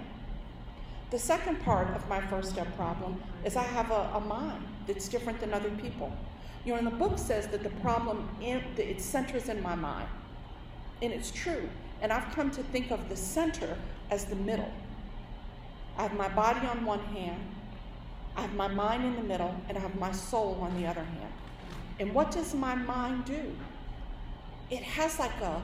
The 1.10 1.18
second 1.18 1.62
part 1.62 1.94
of 1.94 2.08
my 2.08 2.20
first 2.20 2.50
step 2.50 2.74
problem 2.76 3.22
is 3.44 3.54
I 3.56 3.62
have 3.62 3.90
a, 3.92 4.10
a 4.14 4.20
mind 4.20 4.64
that's 4.86 5.08
different 5.08 5.38
than 5.40 5.54
other 5.54 5.70
people. 5.70 6.12
You 6.64 6.72
know, 6.72 6.78
and 6.78 6.86
the 6.86 6.92
book 6.92 7.16
says 7.16 7.46
that 7.48 7.62
the 7.62 7.70
problem 7.80 8.28
in, 8.40 8.60
it 8.76 9.00
centers 9.00 9.48
in 9.48 9.62
my 9.62 9.76
mind, 9.76 10.08
and 11.00 11.12
it's 11.12 11.30
true. 11.30 11.68
And 12.02 12.12
I've 12.12 12.34
come 12.34 12.50
to 12.50 12.62
think 12.64 12.90
of 12.90 13.08
the 13.08 13.16
center 13.16 13.78
as 14.10 14.24
the 14.24 14.34
middle. 14.34 14.72
I 15.96 16.02
have 16.02 16.14
my 16.14 16.28
body 16.28 16.66
on 16.66 16.84
one 16.84 16.98
hand, 16.98 17.40
I 18.36 18.42
have 18.42 18.54
my 18.54 18.68
mind 18.68 19.04
in 19.04 19.14
the 19.14 19.22
middle, 19.22 19.54
and 19.68 19.78
I 19.78 19.80
have 19.80 19.98
my 19.98 20.12
soul 20.12 20.58
on 20.60 20.78
the 20.80 20.88
other 20.88 21.04
hand. 21.04 21.32
And 22.00 22.12
what 22.12 22.32
does 22.32 22.52
my 22.52 22.74
mind 22.74 23.24
do? 23.24 23.56
It 24.70 24.82
has 24.82 25.18
like 25.20 25.40
a 25.40 25.62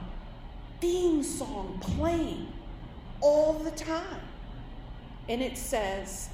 theme 0.79 1.21
song 1.21 1.79
playing 1.81 2.47
all 3.21 3.53
the 3.53 3.71
time. 3.71 4.21
And 5.29 5.41
it 5.41 5.57
says, 5.57 6.29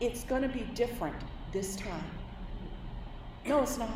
it's 0.00 0.24
going 0.24 0.42
to 0.42 0.48
be 0.48 0.60
different 0.74 1.16
this 1.52 1.76
time. 1.76 2.04
No, 3.44 3.62
it's 3.62 3.78
not. 3.78 3.90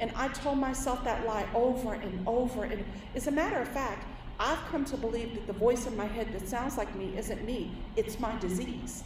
And 0.00 0.12
I 0.14 0.28
told 0.28 0.58
myself 0.58 1.02
that 1.04 1.26
lie 1.26 1.46
over 1.54 1.94
and 1.94 2.26
over. 2.26 2.64
And 2.64 2.84
as 3.14 3.26
a 3.26 3.30
matter 3.30 3.60
of 3.60 3.68
fact, 3.68 4.06
I've 4.38 4.64
come 4.70 4.84
to 4.86 4.96
believe 4.96 5.34
that 5.34 5.46
the 5.46 5.52
voice 5.52 5.86
in 5.86 5.96
my 5.96 6.06
head 6.06 6.32
that 6.32 6.48
sounds 6.48 6.76
like 6.78 6.94
me 6.94 7.12
isn't 7.16 7.44
me, 7.44 7.72
it's 7.96 8.20
my 8.20 8.38
disease. 8.38 9.02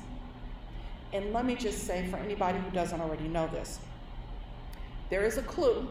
And 1.15 1.33
let 1.33 1.47
me 1.47 1.55
just 1.55 1.87
say 1.87 2.07
for 2.09 2.17
anybody 2.17 2.59
who 2.59 2.71
doesn't 2.71 3.01
already 3.01 3.29
know 3.29 3.47
this, 3.49 3.79
there 5.09 5.25
is 5.25 5.39
a 5.39 5.43
clue 5.43 5.89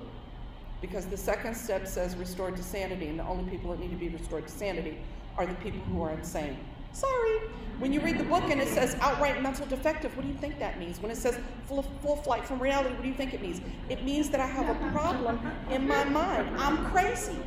because 0.81 1.05
the 1.05 1.17
second 1.17 1.55
step 1.55 1.87
says 1.87 2.15
restored 2.15 2.55
to 2.57 2.63
sanity, 2.63 3.07
and 3.07 3.19
the 3.19 3.25
only 3.25 3.49
people 3.49 3.71
that 3.71 3.79
need 3.79 3.91
to 3.91 3.95
be 3.95 4.09
restored 4.09 4.47
to 4.47 4.51
sanity 4.51 4.97
are 5.37 5.45
the 5.45 5.53
people 5.55 5.79
who 5.81 6.01
are 6.01 6.11
insane. 6.11 6.57
Sorry. 6.93 7.39
When 7.79 7.91
you 7.91 7.99
read 8.01 8.19
the 8.19 8.23
book 8.23 8.43
and 8.43 8.61
it 8.61 8.67
says 8.67 8.95
outright 9.01 9.41
mental 9.41 9.65
defective, 9.65 10.15
what 10.15 10.23
do 10.23 10.27
you 10.27 10.37
think 10.37 10.59
that 10.59 10.79
means? 10.79 10.99
When 11.01 11.11
it 11.11 11.17
says 11.17 11.39
full, 11.65 11.81
full 12.01 12.17
flight 12.17 12.45
from 12.45 12.61
reality, 12.61 12.93
what 12.93 13.01
do 13.01 13.07
you 13.07 13.15
think 13.15 13.33
it 13.33 13.41
means? 13.41 13.59
It 13.89 14.03
means 14.03 14.29
that 14.29 14.39
I 14.39 14.45
have 14.45 14.69
a 14.69 14.91
problem 14.91 15.39
in 15.71 15.87
my 15.87 16.03
mind. 16.03 16.55
I'm 16.59 16.85
crazy. 16.91 17.37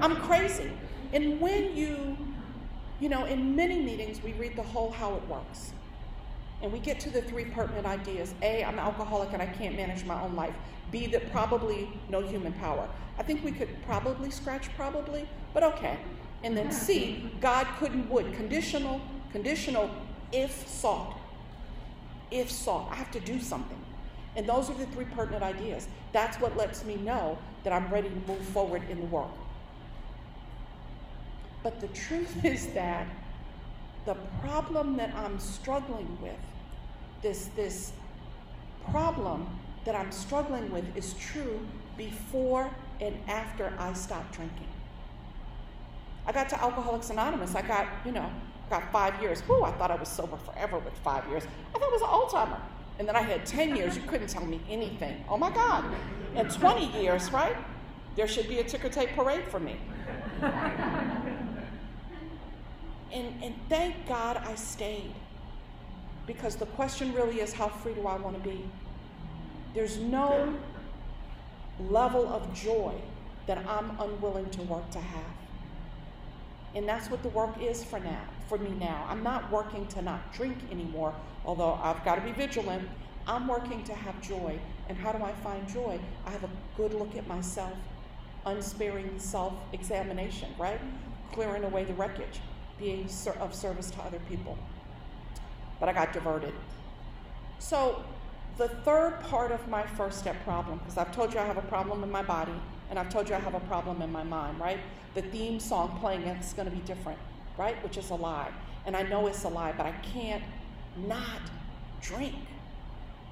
I'm 0.00 0.16
crazy. 0.16 0.70
And 1.12 1.40
when 1.40 1.74
you, 1.74 2.16
you 3.00 3.08
know, 3.08 3.24
in 3.24 3.56
many 3.56 3.80
meetings, 3.80 4.22
we 4.22 4.32
read 4.34 4.54
the 4.54 4.62
whole 4.62 4.90
how 4.90 5.14
it 5.14 5.26
works. 5.28 5.72
And 6.62 6.70
we 6.70 6.78
get 6.78 7.00
to 7.00 7.10
the 7.10 7.22
three 7.22 7.46
pertinent 7.46 7.86
ideas 7.86 8.34
A, 8.42 8.62
I'm 8.64 8.78
alcoholic 8.78 9.32
and 9.32 9.40
I 9.40 9.46
can't 9.46 9.76
manage 9.76 10.04
my 10.04 10.20
own 10.20 10.36
life. 10.36 10.54
B, 10.90 11.06
that 11.06 11.30
probably 11.32 11.88
no 12.10 12.20
human 12.20 12.52
power. 12.54 12.86
I 13.18 13.22
think 13.22 13.44
we 13.44 13.52
could 13.52 13.70
probably 13.86 14.30
scratch 14.30 14.68
probably, 14.76 15.26
but 15.54 15.62
okay. 15.62 15.98
And 16.42 16.56
then 16.56 16.72
C, 16.72 17.30
God 17.40 17.66
couldn't 17.78 18.08
would. 18.08 18.32
Conditional, 18.34 19.00
conditional, 19.32 19.90
if 20.32 20.66
sought. 20.66 21.18
If 22.30 22.50
sought. 22.50 22.90
I 22.90 22.94
have 22.96 23.10
to 23.12 23.20
do 23.20 23.40
something. 23.40 23.76
And 24.36 24.48
those 24.48 24.70
are 24.70 24.74
the 24.74 24.86
three 24.86 25.04
pertinent 25.06 25.42
ideas. 25.42 25.88
That's 26.12 26.40
what 26.40 26.56
lets 26.56 26.84
me 26.84 26.96
know 26.96 27.36
that 27.64 27.72
I'm 27.72 27.88
ready 27.92 28.08
to 28.08 28.14
move 28.26 28.40
forward 28.40 28.82
in 28.88 29.00
the 29.00 29.06
work. 29.06 29.30
But 31.62 31.80
the 31.80 31.88
truth 31.88 32.44
is 32.44 32.68
that 32.68 33.06
the 34.06 34.14
problem 34.40 34.96
that 34.96 35.14
I'm 35.14 35.38
struggling 35.38 36.16
with, 36.22 36.38
this, 37.22 37.50
this 37.54 37.92
problem 38.90 39.46
that 39.84 39.94
I'm 39.94 40.10
struggling 40.10 40.70
with, 40.70 40.96
is 40.96 41.12
true 41.14 41.60
before 41.98 42.70
and 43.00 43.14
after 43.28 43.74
I 43.78 43.92
stop 43.92 44.32
drinking. 44.32 44.69
I 46.26 46.32
got 46.32 46.48
to 46.50 46.62
Alcoholics 46.62 47.10
Anonymous. 47.10 47.54
I 47.54 47.62
got, 47.62 47.86
you 48.04 48.12
know, 48.12 48.30
got 48.68 48.90
five 48.92 49.20
years. 49.20 49.42
Whoo, 49.48 49.62
I 49.62 49.72
thought 49.72 49.90
I 49.90 49.96
was 49.96 50.08
sober 50.08 50.36
forever 50.36 50.78
with 50.78 50.94
five 50.98 51.26
years. 51.28 51.44
I 51.74 51.78
thought 51.78 51.88
it 51.88 51.92
was 51.92 52.02
an 52.02 52.08
old 52.10 52.30
timer. 52.30 52.60
And 52.98 53.08
then 53.08 53.16
I 53.16 53.22
had 53.22 53.46
10 53.46 53.76
years. 53.76 53.96
You 53.96 54.02
couldn't 54.02 54.28
tell 54.28 54.44
me 54.44 54.60
anything. 54.68 55.24
Oh 55.28 55.36
my 55.38 55.50
God. 55.50 55.84
And 56.34 56.50
20 56.50 57.00
years, 57.00 57.32
right? 57.32 57.56
There 58.16 58.28
should 58.28 58.48
be 58.48 58.58
a 58.58 58.64
ticker 58.64 58.88
tape 58.88 59.10
parade 59.10 59.44
for 59.48 59.58
me. 59.58 59.76
And, 63.12 63.42
and 63.42 63.54
thank 63.68 64.06
God 64.06 64.36
I 64.36 64.54
stayed. 64.54 65.12
Because 66.26 66.56
the 66.56 66.66
question 66.66 67.12
really 67.12 67.40
is 67.40 67.52
how 67.52 67.68
free 67.68 67.94
do 67.94 68.06
I 68.06 68.16
want 68.16 68.40
to 68.40 68.48
be? 68.48 68.64
There's 69.74 69.98
no 69.98 70.54
level 71.88 72.28
of 72.28 72.52
joy 72.54 72.94
that 73.46 73.58
I'm 73.66 73.98
unwilling 73.98 74.48
to 74.50 74.62
work 74.62 74.88
to 74.90 75.00
have. 75.00 75.24
And 76.74 76.88
that's 76.88 77.10
what 77.10 77.22
the 77.22 77.28
work 77.30 77.60
is 77.60 77.82
for 77.82 77.98
now, 77.98 78.22
for 78.48 78.58
me 78.58 78.70
now. 78.78 79.04
I'm 79.08 79.22
not 79.22 79.50
working 79.50 79.86
to 79.88 80.02
not 80.02 80.32
drink 80.32 80.56
anymore, 80.70 81.14
although 81.44 81.78
I've 81.82 82.04
got 82.04 82.14
to 82.16 82.20
be 82.20 82.32
vigilant. 82.32 82.88
I'm 83.26 83.48
working 83.48 83.82
to 83.84 83.94
have 83.94 84.20
joy. 84.22 84.58
And 84.88 84.96
how 84.96 85.12
do 85.12 85.22
I 85.22 85.32
find 85.32 85.68
joy? 85.68 85.98
I 86.26 86.30
have 86.30 86.44
a 86.44 86.50
good 86.76 86.94
look 86.94 87.16
at 87.16 87.26
myself, 87.26 87.72
unsparing 88.46 89.18
self 89.18 89.54
examination, 89.72 90.48
right? 90.58 90.80
Clearing 91.32 91.64
away 91.64 91.84
the 91.84 91.94
wreckage 91.94 92.40
being 92.78 93.08
of 93.40 93.54
service 93.54 93.90
to 93.90 94.00
other 94.02 94.20
people. 94.28 94.56
But 95.78 95.88
I 95.88 95.92
got 95.92 96.12
diverted. 96.12 96.54
So, 97.58 98.02
the 98.56 98.68
third 98.68 99.20
part 99.22 99.52
of 99.52 99.66
my 99.68 99.86
first 99.86 100.18
step 100.18 100.42
problem, 100.44 100.78
because 100.78 100.98
I've 100.98 101.14
told 101.14 101.32
you 101.32 101.40
I 101.40 101.44
have 101.44 101.56
a 101.56 101.62
problem 101.62 102.02
in 102.02 102.10
my 102.10 102.22
body, 102.22 102.54
and 102.90 102.98
I've 102.98 103.08
told 103.08 103.28
you 103.28 103.34
I 103.34 103.38
have 103.38 103.54
a 103.54 103.60
problem 103.60 104.02
in 104.02 104.10
my 104.10 104.24
mind, 104.24 104.60
right? 104.60 104.78
The 105.14 105.22
theme 105.22 105.60
song 105.60 105.96
playing 106.00 106.22
is 106.22 106.52
going 106.52 106.68
to 106.68 106.74
be 106.74 106.82
different, 106.82 107.18
right? 107.56 107.80
Which 107.82 107.96
is 107.96 108.10
a 108.10 108.14
lie. 108.14 108.50
And 108.84 108.96
I 108.96 109.02
know 109.02 109.26
it's 109.28 109.44
a 109.44 109.48
lie, 109.48 109.72
but 109.76 109.86
I 109.86 109.92
can't 110.02 110.42
not 110.96 111.40
drink. 112.02 112.34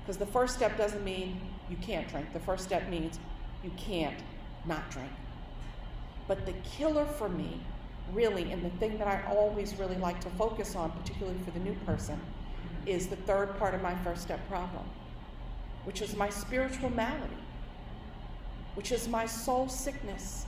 Because 0.00 0.16
the 0.16 0.26
first 0.26 0.54
step 0.54 0.78
doesn't 0.78 1.04
mean 1.04 1.40
you 1.68 1.76
can't 1.76 2.08
drink, 2.08 2.32
the 2.32 2.40
first 2.40 2.64
step 2.64 2.88
means 2.88 3.18
you 3.62 3.70
can't 3.76 4.18
not 4.64 4.90
drink. 4.90 5.10
But 6.28 6.46
the 6.46 6.52
killer 6.76 7.04
for 7.04 7.28
me 7.28 7.60
really, 8.12 8.52
and 8.52 8.64
the 8.64 8.70
thing 8.78 8.96
that 8.98 9.06
I 9.06 9.22
always 9.30 9.74
really 9.76 9.96
like 9.96 10.20
to 10.22 10.30
focus 10.30 10.74
on, 10.76 10.90
particularly 10.92 11.38
for 11.44 11.50
the 11.50 11.60
new 11.60 11.74
person, 11.84 12.18
is 12.86 13.06
the 13.06 13.16
third 13.16 13.58
part 13.58 13.74
of 13.74 13.82
my 13.82 13.94
first 13.96 14.22
step 14.22 14.46
problem, 14.48 14.84
which 15.84 16.00
is 16.00 16.16
my 16.16 16.30
spiritual 16.30 16.90
malady, 16.90 17.34
which 18.78 18.92
is 18.92 19.08
my 19.08 19.26
soul 19.26 19.68
sickness. 19.68 20.46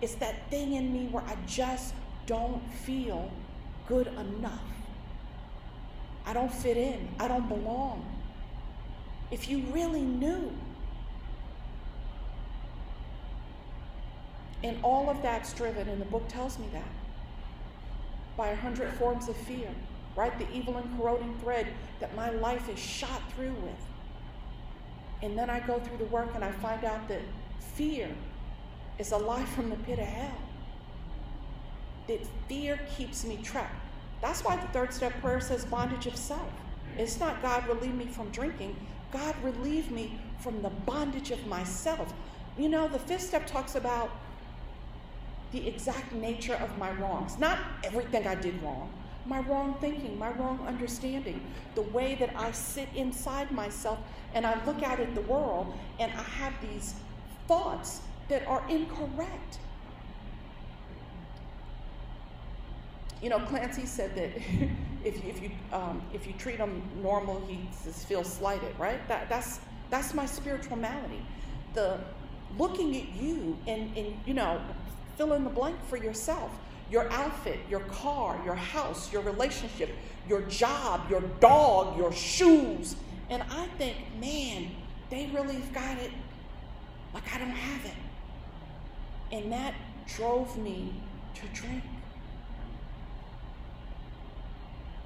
It's 0.00 0.14
that 0.14 0.48
thing 0.48 0.72
in 0.72 0.90
me 0.90 1.08
where 1.08 1.22
I 1.24 1.36
just 1.46 1.92
don't 2.24 2.62
feel 2.72 3.30
good 3.86 4.06
enough. 4.06 4.64
I 6.24 6.32
don't 6.32 6.50
fit 6.50 6.78
in, 6.78 7.10
I 7.20 7.28
don't 7.28 7.46
belong. 7.50 8.10
If 9.30 9.50
you 9.50 9.58
really 9.70 10.00
knew 10.00 10.50
And 14.64 14.78
all 14.82 15.10
of 15.10 15.20
that's 15.22 15.52
driven, 15.52 15.88
and 15.88 16.00
the 16.00 16.06
book 16.06 16.28
tells 16.28 16.58
me 16.58 16.66
that, 16.72 16.88
by 18.36 18.48
a 18.48 18.56
hundred 18.56 18.92
forms 18.94 19.28
of 19.28 19.36
fear, 19.36 19.68
right? 20.16 20.38
The 20.38 20.50
evil 20.52 20.76
and 20.76 20.98
corroding 20.98 21.36
thread 21.42 21.66
that 22.00 22.14
my 22.14 22.30
life 22.30 22.68
is 22.68 22.78
shot 22.78 23.20
through 23.34 23.54
with. 23.54 23.84
And 25.20 25.36
then 25.36 25.50
I 25.50 25.60
go 25.60 25.80
through 25.80 25.98
the 25.98 26.06
work 26.06 26.30
and 26.34 26.44
I 26.44 26.52
find 26.52 26.84
out 26.84 27.08
that 27.08 27.20
fear 27.74 28.08
is 28.98 29.12
a 29.12 29.16
lie 29.16 29.44
from 29.44 29.70
the 29.70 29.76
pit 29.76 29.98
of 29.98 30.06
hell. 30.06 30.38
That 32.08 32.20
fear 32.48 32.80
keeps 32.96 33.24
me 33.24 33.38
trapped. 33.42 33.74
That's 34.20 34.44
why 34.44 34.56
the 34.56 34.66
third 34.68 34.92
step 34.92 35.12
prayer 35.20 35.40
says 35.40 35.64
bondage 35.64 36.06
of 36.06 36.16
self. 36.16 36.50
It's 36.96 37.18
not 37.18 37.42
God 37.42 37.66
relieve 37.66 37.94
me 37.94 38.06
from 38.06 38.30
drinking, 38.30 38.76
God 39.12 39.34
relieve 39.42 39.90
me 39.90 40.18
from 40.40 40.62
the 40.62 40.70
bondage 40.70 41.30
of 41.30 41.46
myself. 41.46 42.12
You 42.58 42.68
know, 42.68 42.88
the 42.88 42.98
fifth 42.98 43.22
step 43.22 43.46
talks 43.46 43.74
about 43.74 44.10
the 45.52 45.66
exact 45.66 46.12
nature 46.12 46.54
of 46.54 46.76
my 46.78 46.90
wrongs. 46.92 47.38
Not 47.38 47.58
everything 47.84 48.26
I 48.26 48.34
did 48.34 48.60
wrong, 48.62 48.90
my 49.26 49.40
wrong 49.40 49.76
thinking, 49.80 50.18
my 50.18 50.30
wrong 50.32 50.64
understanding, 50.66 51.40
the 51.74 51.82
way 51.82 52.14
that 52.16 52.34
I 52.36 52.52
sit 52.52 52.88
inside 52.94 53.50
myself 53.50 53.98
and 54.34 54.46
I 54.46 54.64
look 54.64 54.82
out 54.82 54.98
at 54.98 55.14
the 55.14 55.20
world 55.22 55.74
and 55.98 56.10
I 56.12 56.22
have 56.22 56.54
these 56.60 56.94
thoughts 57.52 58.00
that 58.28 58.46
are 58.46 58.62
incorrect. 58.70 59.58
You 63.20 63.28
know, 63.28 63.40
Clancy 63.40 63.84
said 63.84 64.14
that 64.14 64.30
if 65.04 65.22
you, 65.22 65.30
if 65.30 65.42
you, 65.42 65.50
um, 65.70 66.00
if 66.14 66.26
you 66.26 66.32
treat 66.38 66.56
him 66.56 66.82
normal, 67.02 67.44
he 67.46 67.68
just 67.84 68.08
feels 68.08 68.32
slighted, 68.32 68.74
right? 68.78 69.06
That, 69.06 69.28
that's, 69.28 69.60
that's 69.90 70.14
my 70.14 70.24
spiritual 70.24 70.78
malady. 70.78 71.26
The 71.74 71.98
looking 72.58 72.96
at 72.96 73.12
you 73.14 73.58
and, 73.66 73.94
and, 73.98 74.18
you 74.24 74.32
know, 74.32 74.58
fill 75.18 75.34
in 75.34 75.44
the 75.44 75.50
blank 75.50 75.76
for 75.88 75.98
yourself 75.98 76.50
your 76.90 77.10
outfit, 77.10 77.58
your 77.70 77.80
car, 77.80 78.38
your 78.44 78.54
house, 78.54 79.10
your 79.10 79.22
relationship, 79.22 79.88
your 80.28 80.42
job, 80.42 81.08
your 81.08 81.22
dog, 81.40 81.96
your 81.96 82.12
shoes. 82.12 82.96
And 83.30 83.42
I 83.50 83.66
think, 83.78 83.96
man, 84.20 84.70
they 85.08 85.30
really 85.32 85.56
got 85.72 85.96
it 85.98 86.10
like 87.14 87.34
I 87.34 87.38
don't 87.38 87.50
have 87.50 87.84
it. 87.84 87.96
And 89.32 89.52
that 89.52 89.74
drove 90.16 90.56
me 90.58 90.92
to 91.34 91.46
drink. 91.48 91.82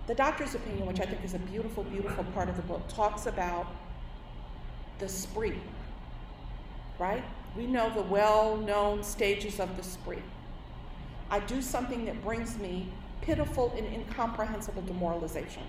The 0.06 0.14
doctor's 0.14 0.54
opinion, 0.54 0.86
which 0.86 1.00
I 1.00 1.04
think 1.04 1.24
is 1.24 1.34
a 1.34 1.38
beautiful, 1.38 1.82
beautiful 1.82 2.24
part 2.24 2.48
of 2.48 2.56
the 2.56 2.62
book, 2.62 2.86
talks 2.88 3.26
about 3.26 3.66
the 4.98 5.08
spree, 5.08 5.60
right? 6.98 7.24
We 7.56 7.66
know 7.66 7.92
the 7.92 8.02
well 8.02 8.56
known 8.56 9.02
stages 9.02 9.58
of 9.58 9.76
the 9.76 9.82
spree. 9.82 10.22
I 11.30 11.40
do 11.40 11.60
something 11.60 12.04
that 12.04 12.22
brings 12.22 12.56
me 12.58 12.88
pitiful 13.20 13.74
and 13.76 13.86
incomprehensible 13.92 14.82
demoralization. 14.82 15.64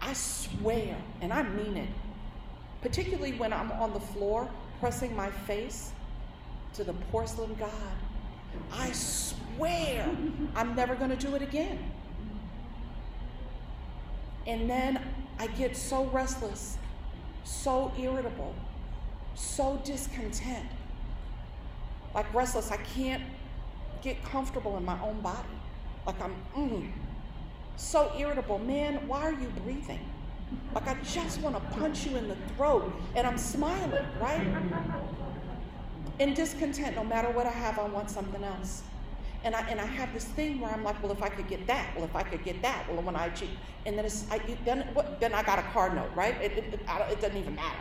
I 0.00 0.14
swear, 0.14 0.96
and 1.20 1.32
I 1.32 1.42
mean 1.42 1.76
it, 1.76 1.88
particularly 2.82 3.32
when 3.32 3.52
I'm 3.52 3.72
on 3.72 3.92
the 3.92 4.00
floor 4.00 4.50
pressing 4.80 5.14
my 5.16 5.30
face 5.30 5.92
to 6.74 6.84
the 6.84 6.92
porcelain 7.10 7.54
god. 7.54 7.70
I 8.72 8.92
swear 8.92 10.08
I'm 10.54 10.74
never 10.74 10.94
going 10.94 11.10
to 11.10 11.16
do 11.16 11.34
it 11.34 11.42
again. 11.42 11.78
And 14.46 14.68
then 14.68 15.00
I 15.38 15.46
get 15.46 15.76
so 15.76 16.04
restless, 16.06 16.76
so 17.44 17.92
irritable, 17.98 18.54
so 19.34 19.80
discontent 19.84 20.66
like 22.14 22.32
restless. 22.34 22.70
I 22.70 22.76
can't 22.76 23.22
get 24.02 24.22
comfortable 24.24 24.76
in 24.76 24.84
my 24.84 25.00
own 25.02 25.20
body. 25.20 25.48
Like 26.06 26.20
I'm 26.20 26.34
mm, 26.56 26.90
so 27.76 28.12
irritable. 28.18 28.58
Man, 28.58 29.06
why 29.06 29.22
are 29.22 29.32
you 29.32 29.48
breathing? 29.64 30.00
Like 30.74 30.88
I 30.88 30.96
just 31.02 31.40
want 31.40 31.56
to 31.56 31.78
punch 31.78 32.06
you 32.06 32.16
in 32.16 32.28
the 32.28 32.36
throat, 32.56 32.92
and 33.14 33.26
I'm 33.26 33.38
smiling, 33.38 34.06
right? 34.20 34.46
In 36.18 36.34
discontent, 36.34 36.96
no 36.96 37.04
matter 37.04 37.30
what 37.30 37.46
I 37.46 37.50
have, 37.50 37.78
I 37.78 37.86
want 37.88 38.10
something 38.10 38.42
else. 38.42 38.82
And 39.44 39.56
I, 39.56 39.68
and 39.68 39.80
I 39.80 39.86
have 39.86 40.12
this 40.14 40.24
thing 40.24 40.60
where 40.60 40.70
I'm 40.70 40.84
like, 40.84 41.02
well, 41.02 41.10
if 41.10 41.22
I 41.22 41.28
could 41.28 41.48
get 41.48 41.66
that, 41.66 41.94
well, 41.96 42.04
if 42.04 42.14
I 42.14 42.22
could 42.22 42.44
get 42.44 42.62
that, 42.62 42.88
well, 42.88 43.02
when 43.02 43.16
I 43.16 43.26
achieve, 43.26 43.50
and 43.86 43.98
then 43.98 44.04
it's, 44.04 44.24
I, 44.30 44.40
then, 44.64 44.82
what, 44.94 45.18
then 45.18 45.34
I 45.34 45.42
got 45.42 45.58
a 45.58 45.62
card 45.62 45.94
note, 45.94 46.10
right? 46.14 46.40
It, 46.40 46.52
it, 46.52 46.74
it, 46.74 46.80
it 47.10 47.20
doesn't 47.20 47.36
even 47.36 47.56
matter. 47.56 47.80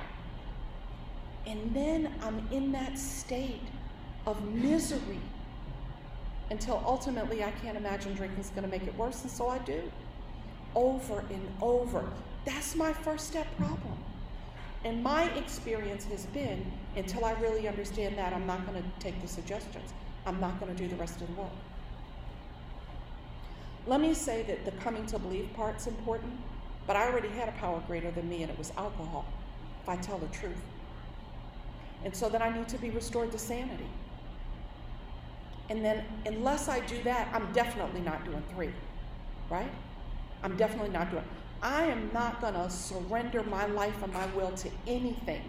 And 1.45 1.73
then 1.75 2.13
I'm 2.23 2.47
in 2.51 2.71
that 2.71 2.97
state 2.97 3.61
of 4.25 4.43
misery 4.53 5.19
until 6.49 6.83
ultimately 6.85 7.43
I 7.43 7.51
can't 7.51 7.77
imagine 7.77 8.13
drinking 8.13 8.39
is 8.39 8.49
going 8.49 8.63
to 8.63 8.69
make 8.69 8.83
it 8.83 8.95
worse, 8.97 9.21
and 9.21 9.31
so 9.31 9.47
I 9.47 9.57
do. 9.59 9.81
Over 10.75 11.19
and 11.29 11.47
over. 11.61 12.09
That's 12.45 12.75
my 12.75 12.93
first 12.93 13.27
step 13.27 13.47
problem. 13.57 13.97
And 14.83 15.03
my 15.03 15.29
experience 15.35 16.05
has 16.05 16.25
been 16.27 16.71
until 16.95 17.23
I 17.23 17.33
really 17.33 17.67
understand 17.67 18.17
that, 18.17 18.33
I'm 18.33 18.47
not 18.47 18.65
going 18.65 18.81
to 18.81 18.89
take 18.99 19.21
the 19.21 19.27
suggestions. 19.27 19.93
I'm 20.25 20.39
not 20.39 20.59
going 20.59 20.75
to 20.75 20.77
do 20.81 20.87
the 20.87 20.95
rest 20.95 21.21
of 21.21 21.27
the 21.27 21.33
work. 21.33 21.51
Let 23.87 24.01
me 24.01 24.13
say 24.13 24.43
that 24.43 24.65
the 24.65 24.71
coming 24.83 25.05
to 25.07 25.19
believe 25.19 25.49
part's 25.55 25.87
important, 25.87 26.33
but 26.87 26.95
I 26.95 27.07
already 27.07 27.29
had 27.29 27.49
a 27.49 27.53
power 27.53 27.81
greater 27.87 28.11
than 28.11 28.29
me, 28.29 28.41
and 28.41 28.51
it 28.51 28.57
was 28.57 28.71
alcohol, 28.77 29.25
if 29.81 29.89
I 29.89 29.95
tell 29.97 30.17
the 30.17 30.27
truth. 30.27 30.61
And 32.03 32.15
so 32.15 32.29
then 32.29 32.41
I 32.41 32.55
need 32.55 32.67
to 32.69 32.77
be 32.77 32.89
restored 32.89 33.31
to 33.31 33.39
sanity. 33.39 33.87
And 35.69 35.85
then, 35.85 36.03
unless 36.25 36.67
I 36.67 36.79
do 36.81 37.01
that, 37.03 37.29
I'm 37.33 37.51
definitely 37.53 38.01
not 38.01 38.25
doing 38.25 38.43
three, 38.53 38.71
right? 39.49 39.71
I'm 40.43 40.57
definitely 40.57 40.89
not 40.89 41.11
doing. 41.11 41.23
I 41.61 41.83
am 41.85 42.09
not 42.13 42.41
going 42.41 42.55
to 42.55 42.69
surrender 42.69 43.43
my 43.43 43.65
life 43.67 44.01
and 44.03 44.13
my 44.13 44.25
will 44.27 44.51
to 44.51 44.69
anything 44.87 45.41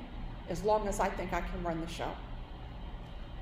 as 0.48 0.62
long 0.62 0.86
as 0.88 1.00
I 1.00 1.08
think 1.08 1.32
I 1.32 1.40
can 1.40 1.62
run 1.62 1.80
the 1.80 1.88
show. 1.88 2.10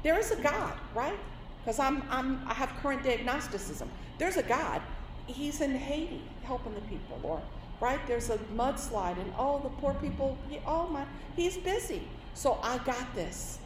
There 0.03 0.19
is 0.19 0.31
a 0.31 0.37
God, 0.37 0.75
right? 0.95 1.19
Because 1.63 1.79
I'm, 1.79 2.03
I'm, 2.11 2.41
I 2.47 2.55
have 2.55 2.71
current 2.83 3.03
day 3.03 3.15
agnosticism. 3.15 3.91
There's 4.19 4.37
a 4.37 4.43
God. 4.43 4.81
He's 5.27 5.61
in 5.61 5.75
Haiti 5.75 6.23
helping 6.45 6.75
the 6.75 6.81
people, 6.83 7.21
or 7.23 7.43
right? 7.81 8.01
There's 8.07 8.31
a 8.31 8.39
mudslide, 8.57 9.19
and 9.19 9.33
oh, 9.39 9.61
the 9.61 9.69
poor 9.69 9.95
people. 9.95 10.37
He, 10.49 10.61
oh 10.67 10.89
my, 10.89 11.05
he's 11.37 11.57
busy. 11.57 12.03
So 12.35 12.59
I 12.63 12.79
got 12.79 13.15
this, 13.15 13.59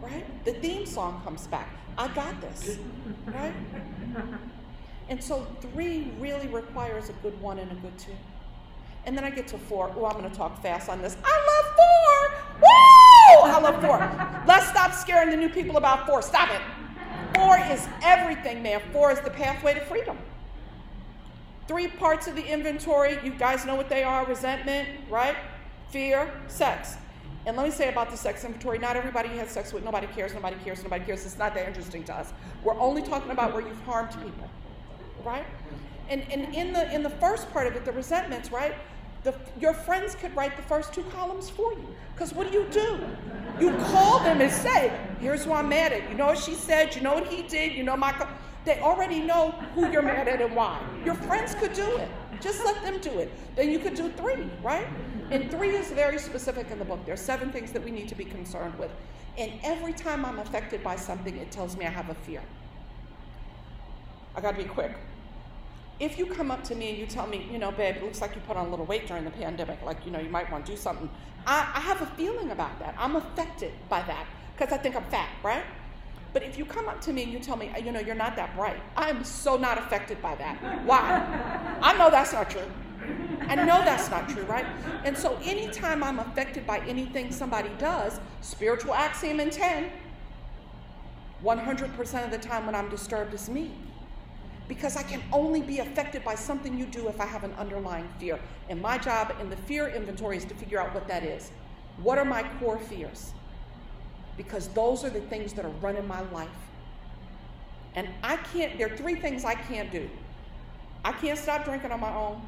right? 0.00 0.24
The 0.44 0.54
theme 0.54 0.86
song 0.86 1.20
comes 1.24 1.46
back. 1.46 1.68
I 1.96 2.08
got 2.08 2.40
this, 2.40 2.78
right? 3.26 3.54
And 5.08 5.22
so 5.22 5.46
three 5.60 6.10
really 6.18 6.46
requires 6.48 7.08
a 7.08 7.12
good 7.14 7.38
one 7.40 7.58
and 7.58 7.70
a 7.70 7.74
good 7.76 7.98
two. 7.98 8.12
And 9.06 9.16
then 9.16 9.24
I 9.24 9.30
get 9.30 9.46
to 9.48 9.58
four. 9.58 9.92
Oh, 9.96 10.06
I'm 10.06 10.18
going 10.18 10.30
to 10.30 10.36
talk 10.36 10.62
fast 10.62 10.88
on 10.88 11.02
this. 11.02 11.16
I 11.24 11.36
love 11.52 11.74
four. 11.76 12.60
Woo! 12.60 13.52
I 13.52 13.60
love 13.60 13.82
four. 13.82 13.98
Let's 14.46 14.68
stop 14.68 14.94
scaring 14.94 15.30
the 15.30 15.36
new 15.36 15.50
people 15.50 15.76
about 15.76 16.06
four. 16.06 16.22
Stop 16.22 16.50
it. 16.50 16.60
Four 17.34 17.58
is 17.58 17.86
everything, 18.02 18.62
man. 18.62 18.80
Four 18.92 19.12
is 19.12 19.20
the 19.20 19.30
pathway 19.30 19.74
to 19.74 19.80
freedom. 19.80 20.16
Three 21.66 21.88
parts 21.88 22.26
of 22.26 22.34
the 22.34 22.46
inventory, 22.46 23.18
you 23.24 23.32
guys 23.32 23.64
know 23.64 23.74
what 23.74 23.88
they 23.88 24.02
are 24.02 24.24
resentment, 24.26 24.88
right? 25.10 25.36
Fear, 25.90 26.30
sex. 26.48 26.96
And 27.46 27.56
let 27.56 27.64
me 27.64 27.70
say 27.70 27.90
about 27.90 28.10
the 28.10 28.16
sex 28.16 28.44
inventory 28.44 28.78
not 28.78 28.96
everybody 28.96 29.28
had 29.28 29.50
sex 29.50 29.72
with, 29.72 29.84
nobody 29.84 30.06
cares, 30.08 30.32
nobody 30.34 30.56
cares, 30.64 30.82
nobody 30.82 31.04
cares. 31.04 31.26
It's 31.26 31.38
not 31.38 31.54
that 31.54 31.66
interesting 31.66 32.04
to 32.04 32.14
us. 32.14 32.32
We're 32.62 32.78
only 32.78 33.02
talking 33.02 33.30
about 33.30 33.52
where 33.52 33.66
you've 33.66 33.82
harmed 33.82 34.10
people, 34.10 34.48
right? 35.24 35.46
And, 36.08 36.22
and 36.30 36.54
in, 36.54 36.72
the, 36.72 36.92
in 36.94 37.02
the 37.02 37.10
first 37.10 37.50
part 37.50 37.66
of 37.66 37.76
it, 37.76 37.84
the 37.84 37.92
resentments, 37.92 38.52
right? 38.52 38.74
The, 39.22 39.34
your 39.58 39.72
friends 39.72 40.14
could 40.14 40.36
write 40.36 40.56
the 40.56 40.62
first 40.62 40.92
two 40.92 41.02
columns 41.04 41.48
for 41.48 41.72
you. 41.72 41.88
Because 42.14 42.34
what 42.34 42.50
do 42.50 42.58
you 42.58 42.66
do? 42.70 43.00
You 43.58 43.70
call 43.86 44.20
them 44.20 44.40
and 44.40 44.52
say, 44.52 44.92
here's 45.18 45.44
who 45.44 45.52
I'm 45.52 45.68
mad 45.68 45.92
at. 45.92 46.08
You 46.10 46.16
know 46.16 46.26
what 46.26 46.38
she 46.38 46.54
said? 46.54 46.94
You 46.94 47.00
know 47.00 47.14
what 47.14 47.28
he 47.28 47.42
did? 47.42 47.72
You 47.72 47.84
know 47.84 47.96
my. 47.96 48.12
Co-. 48.12 48.28
They 48.66 48.80
already 48.80 49.20
know 49.20 49.52
who 49.74 49.90
you're 49.90 50.02
mad 50.02 50.28
at 50.28 50.42
and 50.42 50.54
why. 50.54 50.80
Your 51.04 51.14
friends 51.14 51.54
could 51.54 51.72
do 51.72 51.96
it. 51.96 52.08
Just 52.40 52.64
let 52.64 52.82
them 52.82 52.98
do 53.00 53.18
it. 53.18 53.32
Then 53.56 53.70
you 53.70 53.78
could 53.78 53.94
do 53.94 54.10
three, 54.10 54.48
right? 54.62 54.86
And 55.30 55.50
three 55.50 55.70
is 55.70 55.90
very 55.90 56.18
specific 56.18 56.70
in 56.70 56.78
the 56.78 56.84
book. 56.84 57.04
There 57.06 57.14
are 57.14 57.16
seven 57.16 57.50
things 57.50 57.72
that 57.72 57.82
we 57.82 57.90
need 57.90 58.08
to 58.08 58.14
be 58.14 58.24
concerned 58.24 58.78
with. 58.78 58.90
And 59.38 59.52
every 59.62 59.94
time 59.94 60.24
I'm 60.24 60.38
affected 60.38 60.82
by 60.82 60.96
something, 60.96 61.36
it 61.36 61.50
tells 61.50 61.76
me 61.76 61.86
I 61.86 61.90
have 61.90 62.10
a 62.10 62.14
fear. 62.14 62.42
I 64.36 64.40
got 64.40 64.52
to 64.52 64.58
be 64.58 64.64
quick 64.64 64.92
if 66.00 66.18
you 66.18 66.26
come 66.26 66.50
up 66.50 66.64
to 66.64 66.74
me 66.74 66.90
and 66.90 66.98
you 66.98 67.06
tell 67.06 67.26
me, 67.26 67.46
you 67.50 67.58
know, 67.58 67.70
babe, 67.70 67.96
it 67.96 68.02
looks 68.02 68.20
like 68.20 68.34
you 68.34 68.40
put 68.42 68.56
on 68.56 68.66
a 68.66 68.70
little 68.70 68.86
weight 68.86 69.06
during 69.06 69.24
the 69.24 69.30
pandemic, 69.30 69.80
like, 69.82 70.04
you 70.04 70.10
know, 70.10 70.18
you 70.18 70.28
might 70.28 70.50
want 70.50 70.66
to 70.66 70.72
do 70.72 70.76
something, 70.76 71.08
I, 71.46 71.70
I 71.74 71.80
have 71.80 72.02
a 72.02 72.06
feeling 72.06 72.50
about 72.50 72.78
that. 72.80 72.94
I'm 72.98 73.16
affected 73.16 73.72
by 73.88 74.02
that 74.02 74.26
because 74.56 74.72
I 74.72 74.78
think 74.78 74.96
I'm 74.96 75.04
fat, 75.04 75.28
right? 75.42 75.64
But 76.32 76.42
if 76.42 76.58
you 76.58 76.64
come 76.64 76.88
up 76.88 77.00
to 77.02 77.12
me 77.12 77.22
and 77.22 77.32
you 77.32 77.38
tell 77.38 77.56
me, 77.56 77.72
you 77.82 77.92
know, 77.92 78.00
you're 78.00 78.16
not 78.16 78.34
that 78.36 78.56
bright, 78.56 78.80
I 78.96 79.08
am 79.08 79.22
so 79.22 79.56
not 79.56 79.78
affected 79.78 80.20
by 80.20 80.34
that. 80.34 80.84
Why? 80.84 81.78
I 81.80 81.96
know 81.96 82.10
that's 82.10 82.32
not 82.32 82.50
true. 82.50 82.68
I 83.46 83.54
know 83.54 83.84
that's 83.84 84.10
not 84.10 84.28
true, 84.28 84.42
right? 84.44 84.66
And 85.04 85.16
so 85.16 85.38
anytime 85.44 86.02
I'm 86.02 86.18
affected 86.18 86.66
by 86.66 86.78
anything 86.80 87.30
somebody 87.30 87.70
does, 87.78 88.18
spiritual 88.40 88.94
axiom 88.94 89.38
in 89.38 89.50
10, 89.50 89.90
100% 91.44 92.24
of 92.24 92.30
the 92.30 92.38
time 92.38 92.66
when 92.66 92.74
I'm 92.74 92.88
disturbed 92.88 93.32
is 93.34 93.48
me 93.48 93.70
because 94.68 94.96
I 94.96 95.02
can 95.02 95.22
only 95.32 95.60
be 95.60 95.80
affected 95.80 96.24
by 96.24 96.34
something 96.34 96.78
you 96.78 96.86
do 96.86 97.08
if 97.08 97.20
I 97.20 97.26
have 97.26 97.44
an 97.44 97.52
underlying 97.54 98.08
fear. 98.18 98.38
And 98.68 98.80
my 98.80 98.96
job 98.96 99.34
in 99.40 99.50
the 99.50 99.56
fear 99.56 99.88
inventory 99.88 100.38
is 100.38 100.44
to 100.46 100.54
figure 100.54 100.80
out 100.80 100.94
what 100.94 101.06
that 101.08 101.22
is. 101.22 101.50
What 102.02 102.18
are 102.18 102.24
my 102.24 102.44
core 102.58 102.78
fears? 102.78 103.32
Because 104.36 104.68
those 104.68 105.04
are 105.04 105.10
the 105.10 105.20
things 105.20 105.52
that 105.54 105.64
are 105.64 105.74
running 105.82 106.06
my 106.08 106.22
life. 106.30 106.48
And 107.94 108.08
I 108.22 108.36
can't, 108.36 108.76
there 108.78 108.92
are 108.92 108.96
three 108.96 109.14
things 109.14 109.44
I 109.44 109.54
can't 109.54 109.92
do. 109.92 110.08
I 111.04 111.12
can't 111.12 111.38
stop 111.38 111.64
drinking 111.64 111.92
on 111.92 112.00
my 112.00 112.14
own. 112.14 112.40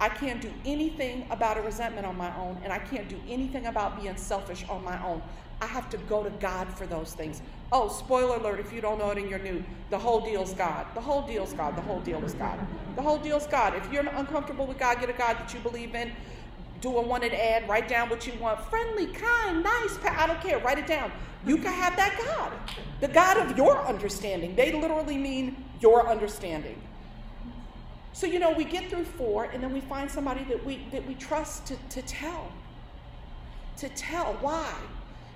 I 0.00 0.08
can't 0.08 0.40
do 0.40 0.52
anything 0.64 1.26
about 1.30 1.56
a 1.56 1.62
resentment 1.62 2.06
on 2.06 2.16
my 2.16 2.36
own, 2.36 2.58
and 2.62 2.72
I 2.72 2.78
can't 2.78 3.08
do 3.08 3.18
anything 3.28 3.66
about 3.66 4.00
being 4.00 4.16
selfish 4.16 4.64
on 4.68 4.84
my 4.84 5.02
own. 5.04 5.22
I 5.64 5.66
have 5.66 5.88
to 5.90 5.96
go 5.96 6.22
to 6.22 6.28
God 6.40 6.68
for 6.76 6.86
those 6.86 7.14
things. 7.14 7.40
Oh, 7.72 7.88
spoiler 7.88 8.36
alert 8.36 8.60
if 8.60 8.70
you 8.70 8.82
don't 8.82 8.98
know 8.98 9.10
it 9.12 9.16
and 9.18 9.30
you're 9.30 9.38
new, 9.38 9.64
the 9.88 9.98
whole 9.98 10.20
deal's 10.20 10.52
God. 10.52 10.86
The 10.94 11.00
whole 11.00 11.26
deal's 11.26 11.54
God. 11.54 11.74
The 11.74 11.80
whole 11.80 12.00
deal 12.00 12.22
is 12.22 12.34
God. 12.34 12.58
The 12.96 13.02
whole 13.02 13.16
deal's 13.16 13.46
God. 13.46 13.74
If 13.74 13.90
you're 13.90 14.06
uncomfortable 14.06 14.66
with 14.66 14.78
God, 14.78 15.00
get 15.00 15.08
a 15.08 15.14
God 15.14 15.38
that 15.38 15.54
you 15.54 15.60
believe 15.60 15.94
in. 15.94 16.12
Do 16.82 16.98
a 16.98 17.00
wanted 17.00 17.32
ad, 17.32 17.66
write 17.66 17.88
down 17.88 18.10
what 18.10 18.26
you 18.26 18.34
want. 18.38 18.60
Friendly, 18.68 19.06
kind, 19.06 19.62
nice. 19.62 19.98
I 20.04 20.26
don't 20.26 20.38
care. 20.42 20.58
Write 20.58 20.78
it 20.78 20.86
down. 20.86 21.10
You 21.46 21.56
can 21.56 21.72
have 21.72 21.96
that 21.96 22.14
God. 22.18 22.52
The 23.00 23.08
God 23.08 23.38
of 23.38 23.56
your 23.56 23.78
understanding. 23.86 24.54
They 24.54 24.70
literally 24.70 25.16
mean 25.16 25.64
your 25.80 26.06
understanding. 26.06 26.78
So, 28.12 28.26
you 28.26 28.38
know, 28.38 28.52
we 28.52 28.64
get 28.64 28.90
through 28.90 29.04
four 29.04 29.44
and 29.44 29.62
then 29.62 29.72
we 29.72 29.80
find 29.80 30.10
somebody 30.10 30.44
that 30.44 30.62
we 30.62 30.86
that 30.92 31.06
we 31.08 31.14
trust 31.14 31.66
to, 31.68 31.76
to 31.88 32.02
tell. 32.02 32.52
To 33.78 33.88
tell. 33.88 34.34
Why? 34.42 34.74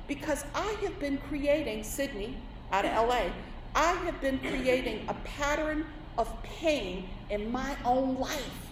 Because 0.09 0.44
I 0.55 0.75
have 0.83 0.99
been 0.99 1.18
creating, 1.29 1.85
Sydney 1.85 2.37
out 2.73 2.85
of 2.85 3.09
LA, 3.09 3.27
I 3.75 3.92
have 3.92 4.21
been 4.21 4.38
creating 4.38 5.05
a 5.09 5.14
pattern 5.25 5.87
of 6.16 6.42
pain 6.42 7.09
in 7.31 7.53
my 7.53 7.77
own 7.85 8.18
life. 8.18 8.66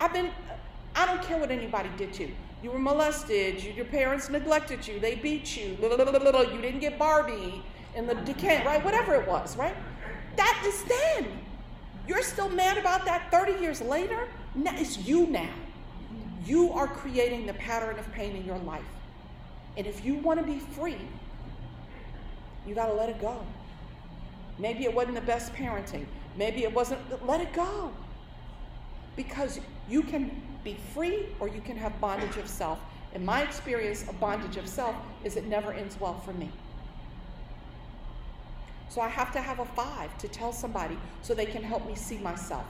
I've 0.00 0.12
been, 0.12 0.30
I 0.94 1.06
don't 1.06 1.22
care 1.22 1.38
what 1.38 1.50
anybody 1.50 1.88
did 1.96 2.12
to 2.14 2.24
you. 2.24 2.34
You 2.62 2.70
were 2.70 2.78
molested, 2.78 3.62
you, 3.62 3.72
your 3.72 3.84
parents 3.86 4.28
neglected 4.28 4.86
you, 4.86 5.00
they 5.00 5.14
beat 5.14 5.56
you, 5.56 5.76
little, 5.80 5.96
little, 5.96 6.12
little, 6.12 6.44
you 6.52 6.60
didn't 6.60 6.80
get 6.80 6.98
Barbie 6.98 7.62
in 7.94 8.06
the 8.06 8.14
decay, 8.14 8.64
right? 8.64 8.84
Whatever 8.84 9.14
it 9.14 9.26
was, 9.26 9.56
right? 9.56 9.74
That 10.36 10.62
is 10.66 10.84
then. 10.84 11.40
You're 12.06 12.22
still 12.22 12.48
mad 12.48 12.78
about 12.78 13.04
that 13.06 13.30
30 13.30 13.60
years 13.60 13.80
later? 13.80 14.28
It's 14.54 14.98
you 14.98 15.26
now. 15.26 15.48
You 16.44 16.72
are 16.72 16.86
creating 16.86 17.46
the 17.46 17.54
pattern 17.54 17.98
of 17.98 18.10
pain 18.12 18.36
in 18.36 18.44
your 18.44 18.58
life. 18.58 18.84
And 19.76 19.86
if 19.86 20.04
you 20.04 20.14
want 20.14 20.40
to 20.40 20.46
be 20.46 20.58
free, 20.58 20.98
you 22.66 22.74
got 22.74 22.86
to 22.86 22.94
let 22.94 23.08
it 23.08 23.20
go. 23.20 23.44
Maybe 24.58 24.84
it 24.84 24.94
wasn't 24.94 25.16
the 25.16 25.20
best 25.20 25.52
parenting. 25.52 26.06
Maybe 26.36 26.64
it 26.64 26.72
wasn't, 26.72 27.00
let 27.26 27.40
it 27.40 27.52
go. 27.52 27.92
Because 29.16 29.60
you 29.88 30.02
can 30.02 30.42
be 30.64 30.76
free 30.94 31.26
or 31.40 31.48
you 31.48 31.60
can 31.60 31.76
have 31.76 31.98
bondage 32.00 32.36
of 32.36 32.48
self. 32.48 32.78
In 33.14 33.24
my 33.24 33.42
experience 33.42 34.04
a 34.08 34.12
bondage 34.14 34.56
of 34.56 34.68
self 34.68 34.94
is 35.24 35.36
it 35.36 35.46
never 35.46 35.72
ends 35.72 35.98
well 36.00 36.18
for 36.20 36.32
me. 36.32 36.50
So 38.88 39.00
I 39.00 39.08
have 39.08 39.32
to 39.32 39.40
have 39.40 39.58
a 39.58 39.64
five 39.64 40.16
to 40.18 40.28
tell 40.28 40.52
somebody 40.52 40.96
so 41.22 41.34
they 41.34 41.46
can 41.46 41.62
help 41.62 41.86
me 41.86 41.94
see 41.94 42.18
myself. 42.18 42.64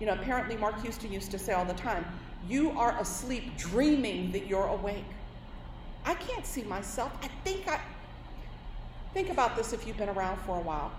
You 0.00 0.06
know, 0.06 0.14
apparently 0.14 0.56
Mark 0.56 0.80
Houston 0.82 1.12
used 1.12 1.30
to 1.30 1.38
say 1.38 1.52
all 1.52 1.64
the 1.64 1.74
time, 1.74 2.04
you 2.48 2.70
are 2.72 2.98
asleep 3.00 3.56
dreaming 3.56 4.32
that 4.32 4.46
you're 4.46 4.66
awake. 4.66 5.04
I 6.06 6.14
can't 6.14 6.46
see 6.46 6.62
myself. 6.62 7.12
I 7.22 7.28
think 7.44 7.68
I. 7.68 7.80
Think 9.12 9.30
about 9.30 9.56
this 9.56 9.72
if 9.72 9.86
you've 9.86 9.96
been 9.96 10.08
around 10.08 10.38
for 10.42 10.56
a 10.56 10.60
while. 10.60 10.92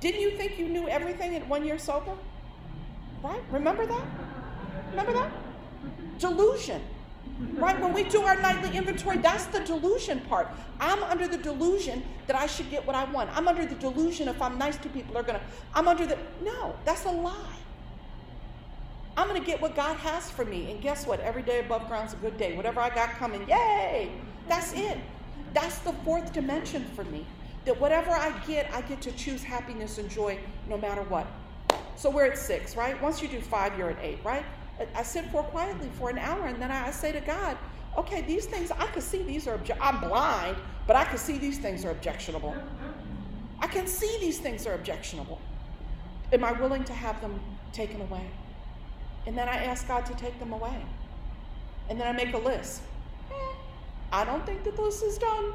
Didn't 0.00 0.20
you 0.20 0.30
think 0.32 0.58
you 0.58 0.68
knew 0.68 0.88
everything 0.88 1.34
at 1.34 1.46
one 1.48 1.64
year 1.64 1.78
sober? 1.78 2.12
Right? 3.22 3.40
Remember 3.50 3.84
that? 3.84 4.04
Remember 4.90 5.12
that? 5.14 5.32
Delusion. 6.18 6.80
Right? 7.54 7.80
When 7.80 7.92
we 7.92 8.04
do 8.04 8.22
our 8.22 8.40
nightly 8.40 8.76
inventory, 8.76 9.16
that's 9.18 9.46
the 9.46 9.60
delusion 9.60 10.20
part. 10.20 10.48
I'm 10.80 11.02
under 11.04 11.26
the 11.26 11.38
delusion 11.38 12.02
that 12.26 12.36
I 12.36 12.46
should 12.46 12.70
get 12.70 12.86
what 12.86 12.94
I 12.94 13.04
want. 13.04 13.30
I'm 13.36 13.48
under 13.48 13.64
the 13.64 13.74
delusion 13.76 14.28
if 14.28 14.40
I'm 14.40 14.58
nice 14.58 14.76
to 14.78 14.88
people, 14.88 15.14
they're 15.14 15.22
going 15.22 15.38
to. 15.38 15.44
I'm 15.74 15.88
under 15.88 16.06
the. 16.06 16.18
No, 16.42 16.76
that's 16.84 17.04
a 17.06 17.10
lie. 17.10 17.56
I'm 19.18 19.26
going 19.26 19.40
to 19.40 19.44
get 19.44 19.60
what 19.60 19.74
God 19.74 19.96
has 19.96 20.30
for 20.30 20.44
me. 20.44 20.70
And 20.70 20.80
guess 20.80 21.04
what? 21.04 21.18
Every 21.18 21.42
day 21.42 21.58
above 21.58 21.88
ground's 21.88 22.12
a 22.12 22.16
good 22.18 22.38
day. 22.38 22.56
Whatever 22.56 22.78
I 22.78 22.88
got 22.88 23.10
coming, 23.16 23.48
yay! 23.48 24.12
That's 24.46 24.72
it. 24.74 24.96
That's 25.52 25.80
the 25.80 25.92
fourth 26.04 26.32
dimension 26.32 26.84
for 26.94 27.02
me. 27.02 27.26
That 27.64 27.80
whatever 27.80 28.12
I 28.12 28.30
get, 28.46 28.72
I 28.72 28.80
get 28.82 29.00
to 29.02 29.12
choose 29.12 29.42
happiness 29.42 29.98
and 29.98 30.08
joy 30.08 30.38
no 30.68 30.78
matter 30.78 31.02
what. 31.02 31.26
So 31.96 32.08
we're 32.10 32.26
at 32.26 32.38
six, 32.38 32.76
right? 32.76 33.00
Once 33.02 33.20
you 33.20 33.26
do 33.26 33.40
five, 33.40 33.76
you're 33.76 33.90
at 33.90 33.98
eight, 34.00 34.20
right? 34.22 34.44
I 34.94 35.02
sit 35.02 35.24
for 35.32 35.42
quietly 35.42 35.90
for 35.98 36.10
an 36.10 36.18
hour, 36.18 36.46
and 36.46 36.62
then 36.62 36.70
I 36.70 36.92
say 36.92 37.10
to 37.10 37.20
God, 37.20 37.58
okay, 37.96 38.20
these 38.20 38.46
things, 38.46 38.70
I 38.70 38.86
can 38.86 39.02
see 39.02 39.24
these 39.24 39.48
are, 39.48 39.58
obje- 39.58 39.76
I'm 39.80 39.98
blind, 39.98 40.56
but 40.86 40.94
I 40.94 41.04
can 41.04 41.18
see 41.18 41.38
these 41.38 41.58
things 41.58 41.84
are 41.84 41.90
objectionable. 41.90 42.54
I 43.58 43.66
can 43.66 43.88
see 43.88 44.18
these 44.20 44.38
things 44.38 44.64
are 44.64 44.74
objectionable. 44.74 45.40
Am 46.32 46.44
I 46.44 46.52
willing 46.52 46.84
to 46.84 46.92
have 46.92 47.20
them 47.20 47.40
taken 47.72 48.00
away? 48.00 48.30
And 49.28 49.36
then 49.36 49.46
I 49.46 49.62
ask 49.64 49.86
God 49.86 50.06
to 50.06 50.14
take 50.14 50.38
them 50.38 50.54
away. 50.54 50.82
And 51.90 52.00
then 52.00 52.08
I 52.08 52.12
make 52.12 52.32
a 52.32 52.38
list. 52.38 52.80
I 54.10 54.24
don't 54.24 54.44
think 54.46 54.64
that 54.64 54.74
this 54.74 55.02
is 55.02 55.18
done. 55.18 55.52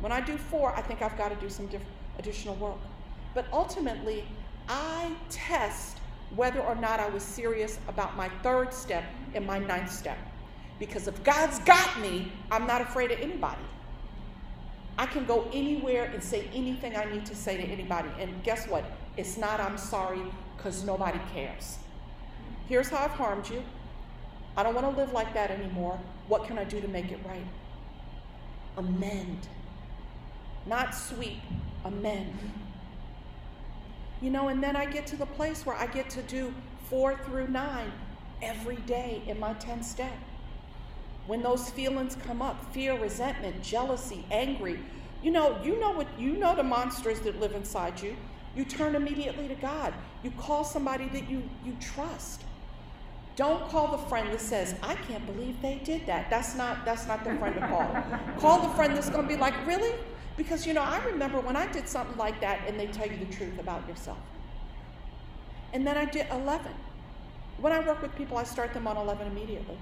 When 0.00 0.10
I 0.10 0.22
do 0.22 0.38
four, 0.38 0.74
I 0.74 0.80
think 0.80 1.02
I've 1.02 1.18
got 1.18 1.28
to 1.28 1.36
do 1.36 1.50
some 1.50 1.66
diff- 1.66 1.84
additional 2.18 2.54
work. 2.54 2.78
But 3.34 3.44
ultimately, 3.52 4.24
I 4.66 5.12
test 5.28 5.98
whether 6.34 6.60
or 6.60 6.74
not 6.74 7.00
I 7.00 7.10
was 7.10 7.22
serious 7.22 7.78
about 7.86 8.16
my 8.16 8.30
third 8.42 8.72
step 8.72 9.04
and 9.34 9.46
my 9.46 9.58
ninth 9.58 9.92
step. 9.92 10.16
Because 10.78 11.06
if 11.06 11.22
God's 11.22 11.58
got 11.58 12.00
me, 12.00 12.32
I'm 12.50 12.66
not 12.66 12.80
afraid 12.80 13.10
of 13.10 13.20
anybody. 13.20 13.60
I 14.96 15.04
can 15.04 15.26
go 15.26 15.50
anywhere 15.52 16.04
and 16.04 16.24
say 16.24 16.48
anything 16.54 16.96
I 16.96 17.04
need 17.04 17.26
to 17.26 17.36
say 17.36 17.58
to 17.58 17.62
anybody. 17.62 18.08
And 18.18 18.42
guess 18.42 18.66
what? 18.68 18.86
It's 19.18 19.36
not 19.36 19.60
I'm 19.60 19.76
sorry 19.76 20.22
because 20.56 20.82
nobody 20.82 21.20
cares. 21.34 21.76
Here's 22.72 22.88
how 22.88 23.04
I've 23.04 23.10
harmed 23.10 23.50
you. 23.50 23.62
I 24.56 24.62
don't 24.62 24.74
want 24.74 24.90
to 24.90 24.96
live 24.98 25.12
like 25.12 25.34
that 25.34 25.50
anymore. 25.50 26.00
What 26.26 26.46
can 26.46 26.56
I 26.56 26.64
do 26.64 26.80
to 26.80 26.88
make 26.88 27.12
it 27.12 27.18
right? 27.28 27.44
Amend. 28.78 29.46
Not 30.64 30.94
sweep, 30.94 31.42
amend. 31.84 32.32
You 34.22 34.30
know, 34.30 34.48
and 34.48 34.62
then 34.62 34.74
I 34.74 34.86
get 34.86 35.06
to 35.08 35.16
the 35.16 35.26
place 35.26 35.66
where 35.66 35.76
I 35.76 35.86
get 35.86 36.08
to 36.08 36.22
do 36.22 36.54
four 36.88 37.18
through 37.26 37.48
nine 37.48 37.92
every 38.40 38.76
day 38.76 39.22
in 39.26 39.38
my 39.38 39.52
10 39.52 39.82
step. 39.82 40.16
When 41.26 41.42
those 41.42 41.68
feelings 41.68 42.16
come 42.24 42.40
up, 42.40 42.72
fear, 42.72 42.98
resentment, 42.98 43.62
jealousy, 43.62 44.24
angry, 44.30 44.80
you 45.22 45.30
know, 45.30 45.58
you 45.62 45.78
know 45.78 45.90
what 45.90 46.08
you 46.18 46.38
know 46.38 46.56
the 46.56 46.62
monsters 46.62 47.20
that 47.20 47.38
live 47.38 47.52
inside 47.52 48.00
you. 48.00 48.16
You 48.56 48.64
turn 48.64 48.94
immediately 48.94 49.46
to 49.48 49.56
God. 49.56 49.92
You 50.22 50.30
call 50.30 50.64
somebody 50.64 51.10
that 51.10 51.28
you, 51.28 51.42
you 51.66 51.76
trust. 51.78 52.44
Don't 53.34 53.66
call 53.70 53.88
the 53.88 53.98
friend 54.08 54.30
that 54.32 54.40
says, 54.40 54.74
I 54.82 54.94
can't 54.94 55.24
believe 55.26 55.60
they 55.62 55.80
did 55.84 56.06
that. 56.06 56.28
That's 56.28 56.54
not 56.54 56.84
that's 56.84 57.06
not 57.06 57.24
the 57.24 57.34
friend 57.36 57.54
to 57.54 57.66
call. 57.66 57.96
call 58.38 58.68
the 58.68 58.74
friend 58.74 58.94
that's 58.94 59.08
gonna 59.08 59.26
be 59.26 59.36
like, 59.36 59.54
really? 59.66 59.92
Because, 60.36 60.66
you 60.66 60.74
know, 60.74 60.82
I 60.82 61.02
remember 61.04 61.40
when 61.40 61.56
I 61.56 61.70
did 61.72 61.88
something 61.88 62.16
like 62.16 62.40
that 62.40 62.60
and 62.66 62.78
they 62.78 62.86
tell 62.86 63.06
you 63.06 63.16
the 63.16 63.32
truth 63.32 63.58
about 63.58 63.86
yourself. 63.86 64.18
And 65.72 65.86
then 65.86 65.96
I 65.96 66.04
did 66.04 66.26
11. 66.30 66.72
When 67.58 67.72
I 67.72 67.80
work 67.80 68.02
with 68.02 68.14
people, 68.16 68.36
I 68.38 68.44
start 68.44 68.72
them 68.74 68.86
on 68.86 68.96
11 68.96 69.26
immediately. 69.26 69.78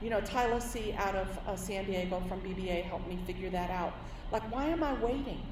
You 0.00 0.10
know, 0.10 0.20
Tyler 0.20 0.60
C. 0.60 0.94
out 0.96 1.16
of 1.16 1.38
uh, 1.46 1.56
San 1.56 1.86
Diego 1.86 2.22
from 2.28 2.40
BBA 2.40 2.84
helped 2.84 3.08
me 3.08 3.18
figure 3.26 3.50
that 3.50 3.70
out. 3.70 3.94
Like, 4.30 4.42
why 4.52 4.66
am 4.66 4.82
I 4.82 4.94
waiting? 4.94 5.42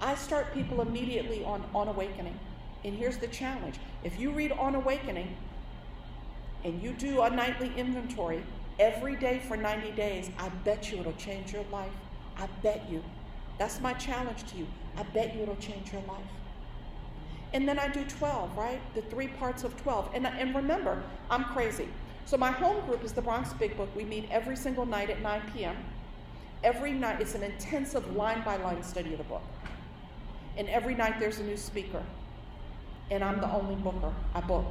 I 0.00 0.14
start 0.14 0.52
people 0.52 0.82
immediately 0.82 1.44
on 1.44 1.64
On 1.74 1.88
Awakening. 1.88 2.38
And 2.84 2.94
here's 2.94 3.16
the 3.16 3.28
challenge 3.28 3.76
if 4.02 4.20
you 4.20 4.30
read 4.30 4.52
On 4.52 4.74
Awakening 4.74 5.34
and 6.64 6.82
you 6.82 6.92
do 6.92 7.22
a 7.22 7.30
nightly 7.30 7.70
inventory 7.76 8.42
every 8.78 9.16
day 9.16 9.40
for 9.46 9.56
90 9.56 9.92
days, 9.92 10.30
I 10.38 10.48
bet 10.48 10.90
you 10.90 10.98
it'll 10.98 11.12
change 11.14 11.52
your 11.52 11.64
life. 11.70 11.92
I 12.36 12.46
bet 12.62 12.88
you. 12.90 13.02
That's 13.58 13.80
my 13.80 13.92
challenge 13.94 14.44
to 14.50 14.56
you. 14.56 14.66
I 14.96 15.02
bet 15.02 15.34
you 15.34 15.42
it'll 15.42 15.56
change 15.56 15.92
your 15.92 16.02
life. 16.02 16.26
And 17.52 17.68
then 17.68 17.78
I 17.78 17.86
do 17.88 18.04
12, 18.04 18.56
right? 18.56 18.80
The 18.94 19.02
three 19.02 19.28
parts 19.28 19.62
of 19.62 19.80
12. 19.80 20.10
And, 20.14 20.26
and 20.26 20.54
remember, 20.54 21.02
I'm 21.30 21.44
crazy. 21.44 21.88
So 22.24 22.36
my 22.36 22.50
home 22.50 22.84
group 22.86 23.04
is 23.04 23.12
the 23.12 23.22
Bronx 23.22 23.52
Big 23.52 23.76
Book. 23.76 23.88
We 23.94 24.04
meet 24.04 24.28
every 24.30 24.56
single 24.56 24.86
night 24.86 25.10
at 25.10 25.22
9 25.22 25.42
p.m. 25.54 25.76
Every 26.64 26.92
night, 26.92 27.20
it's 27.20 27.34
an 27.34 27.42
intensive 27.42 28.16
line 28.16 28.42
by 28.42 28.56
line 28.56 28.82
study 28.82 29.12
of 29.12 29.18
the 29.18 29.24
book. 29.24 29.42
And 30.56 30.68
every 30.68 30.94
night 30.94 31.20
there's 31.20 31.38
a 31.38 31.44
new 31.44 31.56
speaker. 31.56 32.02
And 33.10 33.22
I'm 33.22 33.40
the 33.40 33.52
only 33.52 33.76
booker. 33.76 34.12
I 34.34 34.40
book. 34.40 34.64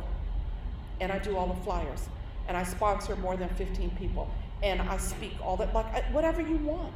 And 0.99 1.11
I 1.11 1.19
do 1.19 1.35
all 1.37 1.47
the 1.47 1.61
flyers. 1.63 2.07
And 2.47 2.57
I 2.57 2.63
sponsor 2.63 3.15
more 3.15 3.37
than 3.37 3.49
15 3.49 3.91
people. 3.91 4.29
And 4.61 4.81
I 4.81 4.97
speak 4.97 5.33
all 5.41 5.57
that, 5.57 5.73
like 5.73 6.03
whatever 6.13 6.41
you 6.41 6.57
want. 6.57 6.93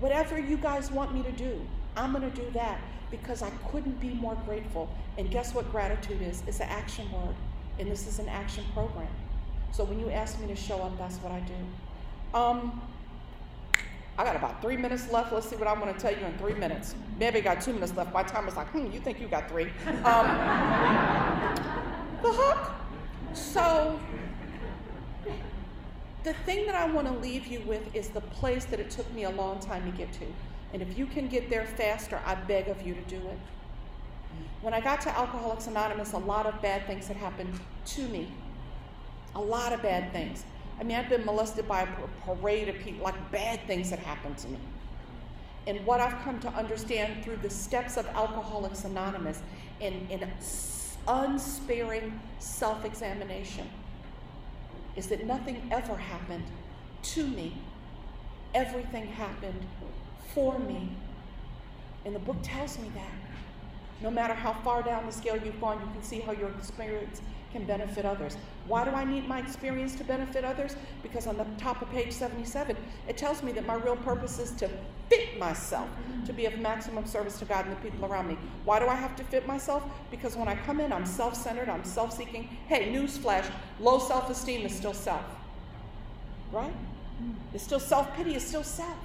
Whatever 0.00 0.38
you 0.38 0.56
guys 0.56 0.90
want 0.90 1.14
me 1.14 1.22
to 1.22 1.32
do, 1.32 1.60
I'm 1.96 2.12
to 2.20 2.30
do 2.30 2.50
that 2.54 2.80
because 3.10 3.42
I 3.42 3.50
couldn't 3.70 4.00
be 4.00 4.08
more 4.08 4.34
grateful. 4.44 4.88
And 5.18 5.30
guess 5.30 5.54
what 5.54 5.70
gratitude 5.70 6.20
is? 6.20 6.42
It's 6.46 6.60
an 6.60 6.68
action 6.68 7.10
word. 7.12 7.34
And 7.78 7.90
this 7.90 8.06
is 8.06 8.18
an 8.18 8.28
action 8.28 8.64
program. 8.74 9.08
So 9.72 9.84
when 9.84 9.98
you 9.98 10.10
ask 10.10 10.40
me 10.40 10.46
to 10.48 10.56
show 10.56 10.82
up, 10.82 10.96
that's 10.98 11.16
what 11.18 11.32
I 11.32 11.40
do. 11.40 12.38
Um, 12.38 12.80
I 14.16 14.24
got 14.24 14.36
about 14.36 14.62
three 14.62 14.76
minutes 14.76 15.10
left. 15.10 15.32
Let's 15.32 15.48
see 15.48 15.56
what 15.56 15.66
I'm 15.66 15.80
going 15.80 15.92
to 15.92 15.98
tell 15.98 16.12
you 16.12 16.24
in 16.24 16.38
three 16.38 16.54
minutes. 16.54 16.94
Maybe 17.18 17.38
I 17.38 17.40
got 17.40 17.60
two 17.60 17.72
minutes 17.72 17.94
left. 17.96 18.12
My 18.12 18.22
time 18.22 18.46
is 18.46 18.56
like, 18.56 18.68
hmm, 18.68 18.90
you 18.92 19.00
think 19.00 19.20
you 19.20 19.26
got 19.26 19.48
three. 19.48 19.70
Um, 20.04 20.26
the 22.22 22.32
hook. 22.32 22.72
So 23.34 23.98
the 26.22 26.32
thing 26.32 26.66
that 26.66 26.74
I 26.74 26.86
want 26.86 27.08
to 27.08 27.14
leave 27.14 27.46
you 27.46 27.60
with 27.62 27.94
is 27.94 28.08
the 28.08 28.20
place 28.20 28.64
that 28.66 28.80
it 28.80 28.90
took 28.90 29.12
me 29.12 29.24
a 29.24 29.30
long 29.30 29.60
time 29.60 29.90
to 29.90 29.96
get 29.96 30.12
to. 30.14 30.26
And 30.72 30.80
if 30.80 30.96
you 30.96 31.06
can 31.06 31.28
get 31.28 31.50
there 31.50 31.66
faster, 31.66 32.20
I 32.24 32.34
beg 32.34 32.68
of 32.68 32.86
you 32.86 32.94
to 32.94 33.00
do 33.02 33.16
it. 33.16 33.38
When 34.62 34.72
I 34.72 34.80
got 34.80 35.00
to 35.02 35.16
Alcoholics 35.16 35.66
Anonymous, 35.66 36.12
a 36.12 36.18
lot 36.18 36.46
of 36.46 36.60
bad 36.62 36.86
things 36.86 37.06
had 37.06 37.16
happened 37.16 37.60
to 37.86 38.02
me. 38.08 38.32
A 39.34 39.40
lot 39.40 39.72
of 39.72 39.82
bad 39.82 40.12
things. 40.12 40.44
I 40.80 40.84
mean, 40.84 40.96
I've 40.96 41.08
been 41.08 41.24
molested 41.24 41.68
by 41.68 41.82
a 41.82 41.88
parade 42.24 42.68
of 42.68 42.78
people, 42.78 43.04
like 43.04 43.30
bad 43.30 43.60
things 43.66 43.90
had 43.90 43.98
happened 43.98 44.38
to 44.38 44.48
me. 44.48 44.58
And 45.66 45.84
what 45.86 46.00
I've 46.00 46.18
come 46.22 46.40
to 46.40 46.48
understand 46.48 47.24
through 47.24 47.36
the 47.36 47.50
steps 47.50 47.96
of 47.96 48.06
Alcoholics 48.08 48.84
Anonymous 48.84 49.42
in, 49.80 50.06
in 50.10 50.22
unsparing 51.06 52.18
self 52.38 52.84
examination 52.84 53.68
is 54.96 55.06
that 55.08 55.24
nothing 55.26 55.68
ever 55.70 55.96
happened 55.96 56.44
to 57.02 57.26
me, 57.26 57.56
everything 58.54 59.06
happened 59.06 59.66
for 60.34 60.58
me. 60.58 60.90
And 62.04 62.14
the 62.14 62.20
book 62.20 62.36
tells 62.42 62.78
me 62.78 62.90
that. 62.94 63.23
No 64.00 64.10
matter 64.10 64.34
how 64.34 64.52
far 64.52 64.82
down 64.82 65.06
the 65.06 65.12
scale 65.12 65.36
you've 65.36 65.60
gone, 65.60 65.80
you 65.80 65.92
can 65.92 66.02
see 66.02 66.20
how 66.20 66.32
your 66.32 66.50
experience 66.50 67.20
can 67.52 67.64
benefit 67.64 68.04
others. 68.04 68.36
Why 68.66 68.84
do 68.84 68.90
I 68.90 69.04
need 69.04 69.28
my 69.28 69.38
experience 69.38 69.94
to 69.96 70.04
benefit 70.04 70.44
others? 70.44 70.74
Because 71.02 71.28
on 71.28 71.36
the 71.36 71.46
top 71.56 71.80
of 71.80 71.90
page 71.90 72.12
77, 72.12 72.76
it 73.08 73.16
tells 73.16 73.42
me 73.42 73.52
that 73.52 73.64
my 73.64 73.74
real 73.74 73.96
purpose 73.96 74.40
is 74.40 74.50
to 74.52 74.68
fit 75.08 75.38
myself 75.38 75.88
to 76.26 76.32
be 76.32 76.46
of 76.46 76.58
maximum 76.58 77.06
service 77.06 77.38
to 77.38 77.44
God 77.44 77.66
and 77.66 77.76
the 77.76 77.80
people 77.80 78.06
around 78.06 78.26
me. 78.26 78.36
Why 78.64 78.80
do 78.80 78.88
I 78.88 78.96
have 78.96 79.14
to 79.16 79.24
fit 79.24 79.46
myself? 79.46 79.84
Because 80.10 80.36
when 80.36 80.48
I 80.48 80.56
come 80.56 80.80
in, 80.80 80.92
I'm 80.92 81.06
self 81.06 81.36
centered, 81.36 81.68
I'm 81.68 81.84
self 81.84 82.12
seeking. 82.12 82.44
Hey, 82.66 82.92
newsflash 82.92 83.48
low 83.80 84.00
self 84.00 84.28
esteem 84.30 84.66
is 84.66 84.74
still 84.74 84.94
self. 84.94 85.24
Right? 86.50 86.74
It's 87.52 87.62
still 87.62 87.80
self 87.80 88.12
pity, 88.16 88.34
is 88.34 88.44
still 88.44 88.64
self. 88.64 88.98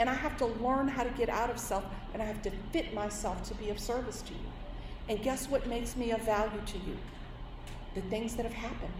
And 0.00 0.08
I 0.08 0.14
have 0.14 0.36
to 0.38 0.46
learn 0.46 0.88
how 0.88 1.04
to 1.04 1.10
get 1.10 1.28
out 1.28 1.50
of 1.50 1.58
self 1.58 1.84
and 2.14 2.22
I 2.22 2.24
have 2.24 2.40
to 2.42 2.50
fit 2.72 2.94
myself 2.94 3.42
to 3.44 3.54
be 3.54 3.68
of 3.68 3.78
service 3.78 4.22
to 4.22 4.32
you. 4.32 4.50
And 5.10 5.22
guess 5.22 5.48
what 5.48 5.66
makes 5.66 5.94
me 5.94 6.10
of 6.10 6.22
value 6.22 6.62
to 6.64 6.78
you? 6.78 6.96
The 7.94 8.00
things 8.02 8.34
that 8.36 8.44
have 8.44 8.54
happened, 8.54 8.94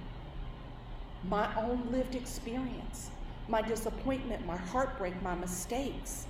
my 1.27 1.49
own 1.57 1.89
lived 1.91 2.15
experience, 2.15 3.11
my 3.49 3.63
disappointment, 3.63 4.45
my 4.47 4.59
heartbreak, 4.59 5.21
my 5.23 5.35
mistakes, 5.35 6.27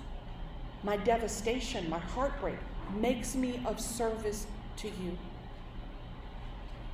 my 0.83 0.95
devastation, 0.95 1.89
my 1.89 1.99
heartbreak 1.99 2.57
makes 2.95 3.35
me 3.35 3.61
of 3.65 3.77
service 3.79 4.47
to 4.77 4.87
you. 4.87 5.17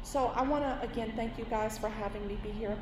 So 0.01 0.31
I 0.35 0.41
want 0.41 0.63
to 0.63 0.79
again 0.81 1.13
thank 1.15 1.37
you 1.37 1.45
guys 1.45 1.77
for 1.77 1.89
having 1.89 2.25
me 2.27 2.39
be 2.41 2.49
here. 2.49 2.77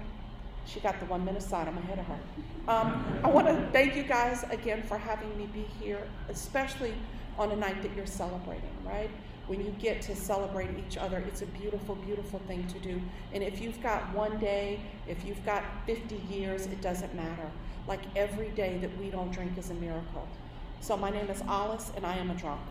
She 0.66 0.80
got 0.80 1.00
the 1.00 1.06
one 1.06 1.24
minute 1.24 1.44
sign. 1.44 1.68
I'm 1.68 1.78
ahead 1.78 2.00
of 2.00 2.06
her. 2.06 2.20
Um, 2.68 3.22
I 3.24 3.30
want 3.30 3.48
to 3.48 3.70
thank 3.72 3.96
you 3.96 4.04
guys 4.04 4.44
again 4.50 4.82
for 4.84 4.98
having 4.98 5.36
me 5.38 5.48
be 5.54 5.66
here, 5.80 6.02
especially 6.30 6.94
on 7.38 7.52
a 7.52 7.56
night 7.56 7.82
that 7.84 7.96
you're 7.96 8.06
celebrating, 8.06 8.72
right? 8.84 9.10
When 9.48 9.64
you 9.64 9.72
get 9.78 10.02
to 10.04 10.16
celebrate 10.16 10.70
each 10.88 10.98
other, 10.98 11.24
it's 11.28 11.44
a 11.44 11.46
beautiful, 11.46 11.94
beautiful 11.96 12.40
thing 12.48 12.66
to 12.68 12.80
do. 12.80 13.00
And 13.34 13.44
if 13.44 13.62
you've 13.62 13.82
got 13.84 14.12
one 14.14 14.40
day, 14.40 14.80
if 15.08 15.24
you've 15.24 15.46
got 15.46 15.64
50 15.86 16.16
years, 16.30 16.66
it 16.66 16.82
doesn't 16.82 17.14
matter. 17.14 17.52
Like 17.88 18.02
every 18.16 18.50
day 18.50 18.80
that 18.80 18.98
we 18.98 19.12
don't 19.12 19.32
drink 19.32 19.58
is 19.60 19.70
a 19.70 19.76
miracle. 19.76 20.28
So 20.82 20.98
my 20.98 21.12
name 21.12 21.30
is 21.30 21.42
Alice, 21.44 21.92
and 21.96 22.06
I 22.06 22.18
am 22.18 22.32
a 22.32 22.36
drunk. 22.36 22.62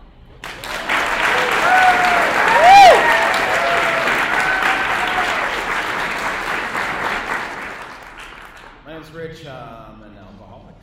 Um, 9.35 10.01
an 10.05 10.17
alcoholic. 10.17 10.77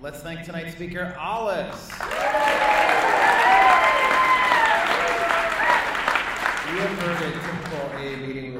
Let's 0.00 0.20
thank 0.20 0.44
tonight's 0.44 0.76
speaker, 0.76 1.16
Alice. 1.18 1.90
Have 6.78 6.98
heard 7.00 7.22
a 7.26 7.32
typical 7.32 7.90
A 7.98 8.16
meeting 8.24 8.51